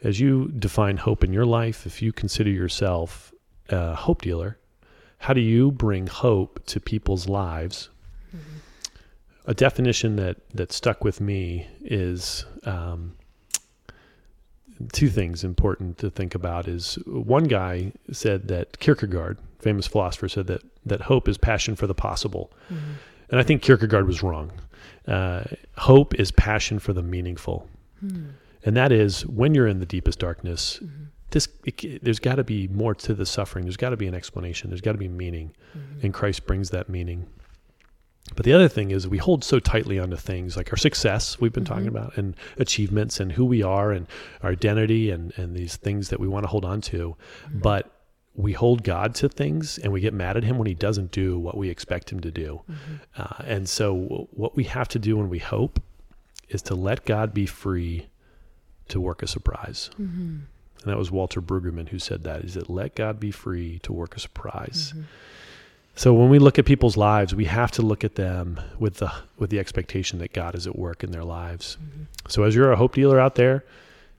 as 0.02 0.18
you 0.20 0.48
define 0.58 0.96
hope 0.96 1.22
in 1.22 1.32
your 1.32 1.44
life, 1.46 1.86
if 1.86 2.00
you 2.02 2.12
consider 2.12 2.50
yourself 2.50 3.32
a 3.68 3.94
hope 3.94 4.22
dealer, 4.22 4.58
how 5.24 5.32
do 5.32 5.40
you 5.40 5.70
bring 5.72 6.06
hope 6.06 6.60
to 6.66 6.78
people's 6.78 7.26
lives? 7.28 7.88
Mhm. 8.34 8.40
A 9.46 9.54
definition 9.54 10.16
that 10.16 10.36
that 10.52 10.70
stuck 10.70 11.02
with 11.02 11.18
me 11.20 11.66
is 11.82 12.44
um, 12.64 13.14
two 14.92 15.08
things 15.08 15.42
important 15.42 15.96
to 15.98 16.10
think 16.10 16.34
about. 16.34 16.68
Is 16.68 16.96
one 17.06 17.44
guy 17.44 17.92
said 18.12 18.48
that 18.48 18.78
Kierkegaard, 18.80 19.38
famous 19.60 19.86
philosopher, 19.86 20.28
said 20.28 20.46
that 20.48 20.62
that 20.84 21.00
hope 21.02 21.26
is 21.28 21.38
passion 21.38 21.74
for 21.74 21.86
the 21.86 21.94
possible. 21.94 22.52
Mhm. 22.70 22.96
And 23.30 23.40
I 23.40 23.42
think 23.42 23.62
Kierkegaard 23.62 24.06
was 24.06 24.22
wrong. 24.22 24.52
Uh, 25.08 25.44
hope 25.78 26.14
is 26.20 26.30
passion 26.32 26.78
for 26.78 26.92
the 26.92 27.02
meaningful. 27.02 27.66
Mhm. 28.04 28.32
And 28.66 28.76
that 28.76 28.92
is 28.92 29.26
when 29.26 29.54
you're 29.54 29.66
in 29.68 29.80
the 29.80 29.86
deepest 29.86 30.18
darkness, 30.18 30.80
Mhm. 30.82 31.06
This 31.34 31.48
it, 31.66 32.02
there's 32.02 32.18
got 32.20 32.36
to 32.36 32.44
be 32.44 32.68
more 32.68 32.94
to 32.94 33.12
the 33.14 33.26
suffering. 33.26 33.66
There's 33.66 33.76
got 33.76 33.90
to 33.90 33.96
be 33.98 34.06
an 34.06 34.14
explanation. 34.14 34.70
There's 34.70 34.80
got 34.80 34.92
to 34.92 34.98
be 34.98 35.08
meaning. 35.08 35.52
Mhm. 35.76 36.04
And 36.04 36.14
Christ 36.14 36.46
brings 36.46 36.70
that 36.70 36.88
meaning. 36.88 37.26
But 38.36 38.46
the 38.46 38.54
other 38.54 38.68
thing 38.68 38.90
is 38.90 39.06
we 39.06 39.18
hold 39.18 39.44
so 39.44 39.60
tightly 39.60 39.98
onto 39.98 40.16
things 40.16 40.56
like 40.56 40.72
our 40.72 40.78
success 40.78 41.38
we've 41.38 41.52
been 41.52 41.66
talking 41.66 41.84
Mhm. 41.84 41.88
about 41.96 42.16
and 42.16 42.34
achievements 42.56 43.20
and 43.20 43.32
who 43.32 43.44
we 43.44 43.62
are 43.62 43.92
and 43.92 44.06
our 44.42 44.50
identity 44.50 45.10
and, 45.10 45.32
and 45.36 45.54
these 45.54 45.76
things 45.76 46.08
that 46.08 46.18
we 46.18 46.26
want 46.26 46.44
to 46.44 46.48
hold 46.48 46.64
on 46.64 46.80
to. 46.80 47.16
Mhm. 47.52 47.60
But 47.62 47.90
we 48.34 48.52
hold 48.52 48.82
God 48.82 49.14
to 49.16 49.28
things 49.28 49.76
and 49.78 49.92
we 49.92 50.00
get 50.00 50.14
mad 50.14 50.36
at 50.38 50.42
him 50.44 50.56
when 50.56 50.66
he 50.66 50.74
doesn't 50.74 51.10
do 51.12 51.38
what 51.38 51.56
we 51.56 51.68
expect 51.68 52.10
him 52.10 52.20
to 52.20 52.30
do. 52.30 52.62
Mhm. 52.68 52.76
Uh, 53.16 53.44
and 53.44 53.68
so, 53.68 53.94
w- 53.94 54.26
what 54.32 54.56
we 54.56 54.64
have 54.64 54.88
to 54.88 54.98
do 54.98 55.16
when 55.18 55.28
we 55.28 55.38
hope 55.38 55.80
is 56.48 56.62
to 56.62 56.74
let 56.74 57.04
God 57.04 57.34
be 57.34 57.46
free 57.46 58.06
to 58.88 59.00
work 59.00 59.22
a 59.22 59.26
surprise. 59.26 59.90
Mhm. 60.00 60.40
And 60.84 60.92
that 60.92 60.98
was 60.98 61.10
Walter 61.10 61.40
Brueggemann 61.40 61.88
who 61.88 61.98
said 61.98 62.24
that: 62.24 62.44
is 62.44 62.54
that 62.54 62.68
let 62.68 62.94
God 62.94 63.18
be 63.18 63.30
free 63.30 63.78
to 63.80 63.92
work 63.92 64.16
a 64.16 64.20
surprise. 64.20 64.92
Mhm. 64.96 65.04
So 65.96 66.12
when 66.12 66.28
we 66.28 66.38
look 66.38 66.58
at 66.58 66.64
people's 66.66 66.96
lives, 66.96 67.34
we 67.34 67.44
have 67.46 67.70
to 67.72 67.82
look 67.82 68.04
at 68.04 68.16
them 68.16 68.60
with 68.78 68.94
the 68.94 69.10
with 69.38 69.50
the 69.50 69.58
expectation 69.58 70.18
that 70.18 70.32
God 70.32 70.54
is 70.54 70.66
at 70.66 70.76
work 70.78 71.02
in 71.04 71.10
their 71.12 71.24
lives. 71.24 71.78
Mhm. 71.82 72.06
So 72.28 72.42
as 72.42 72.54
you're 72.54 72.72
a 72.72 72.76
hope 72.76 72.94
dealer 72.94 73.18
out 73.18 73.36
there, 73.36 73.64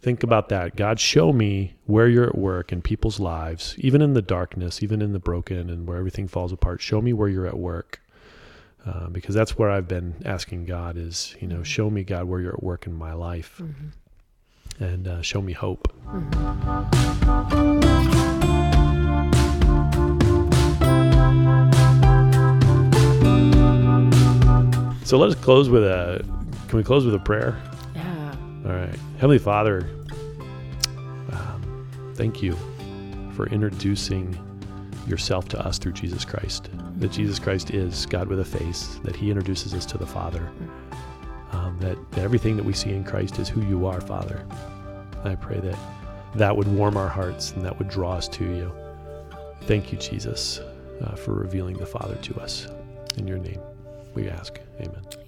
think 0.01 0.23
about 0.23 0.49
that. 0.49 0.75
God, 0.75 0.99
show 0.99 1.34
me 1.34 1.75
where 1.86 2.08
you're 2.08 2.28
at 2.28 2.38
work 2.38 2.71
in 2.71 2.82
people's 2.82 3.19
lives, 3.19 3.75
even 3.78 4.01
in 4.01 4.13
the 4.13 4.21
darkness, 4.21 4.82
even 4.82 5.01
in 5.01 5.12
the 5.13 5.19
broken 5.19 5.69
and 5.69 5.86
where 5.86 5.97
everything 5.97 6.28
falls 6.28 6.51
apart. 6.51 6.82
Show 6.82 7.01
me 7.01 7.12
where 7.13 7.30
you're 7.30 7.47
at 7.47 7.58
work. 7.58 8.01
Uh, 8.86 9.10
because 9.10 9.34
that's 9.34 9.58
where 9.58 9.69
I've 9.71 9.88
been 9.88 10.13
asking 10.23 10.65
God 10.65 10.95
is, 10.95 11.36
you 11.41 11.47
know, 11.47 11.58
Mhm. 11.62 11.65
show 11.65 11.89
me 11.89 12.04
God 12.04 12.25
where 12.25 12.39
you're 12.39 12.54
at 12.54 12.62
work 12.63 12.86
in 12.86 12.93
my 12.93 13.13
life 13.13 13.60
Mhm. 13.62 13.91
And 14.80 15.08
uh, 15.08 15.22
show 15.22 15.42
me 15.42 15.54
hope. 15.54 15.88
Mhm. 16.08 17.46
So 25.06 25.20
let 25.20 25.30
us 25.30 25.36
close 25.36 25.70
with 25.70 25.84
a, 25.84 26.26
can 26.68 26.78
we 26.78 26.84
close 26.84 27.06
with 27.06 27.14
a 27.14 27.20
prayer? 27.20 27.62
Yeah. 27.96 28.36
All 28.66 28.72
right. 28.72 28.96
Heavenly 29.18 29.38
Father, 29.38 29.88
um, 31.32 31.88
thank 32.16 32.42
you 32.42 32.58
for 33.36 33.46
introducing 33.48 34.36
yourself 35.08 35.48
to 35.50 35.60
us 35.64 35.78
through 35.78 35.92
Jesus 35.92 36.26
Christ. 36.26 36.70
That 36.98 37.12
Jesus 37.12 37.38
Christ 37.38 37.70
is 37.70 38.08
God 38.08 38.28
with 38.28 38.40
a 38.40 38.46
face, 38.46 39.00
that 39.04 39.16
He 39.16 39.30
introduces 39.30 39.76
us 39.76 39.86
to 39.88 39.98
the 40.00 40.08
Father. 40.08 40.50
Um, 40.60 40.85
that, 41.86 41.98
everything 42.17 42.56
that 42.58 42.65
we 42.65 42.74
see 42.74 42.91
in 42.91 43.04
Christ 43.04 43.39
is 43.39 43.48
who 43.48 43.62
you 43.62 43.86
are, 43.86 44.02
Father. 44.02 44.45
I 45.24 45.36
pray 45.36 45.60
that 45.60 45.78
that 46.36 46.56
would 46.56 46.67
warm 46.67 46.98
our 46.98 47.08
hearts 47.08 47.52
and 47.52 47.63
that 47.65 47.78
would 47.78 47.88
draw 47.88 48.13
us 48.13 48.28
to 48.30 48.43
you. 48.43 48.71
Thank 49.62 49.91
you, 49.91 49.98
Jesus, 49.98 50.60
uh, 51.04 51.15
for 51.15 51.34
revealing 51.34 51.78
the 51.78 51.86
Father 51.86 52.15
to 52.15 52.39
us. 52.39 52.67
In 53.17 53.28
your 53.28 53.38
name, 53.38 53.62
we 54.13 54.30
ask. 54.30 54.60
Amen. 54.80 55.25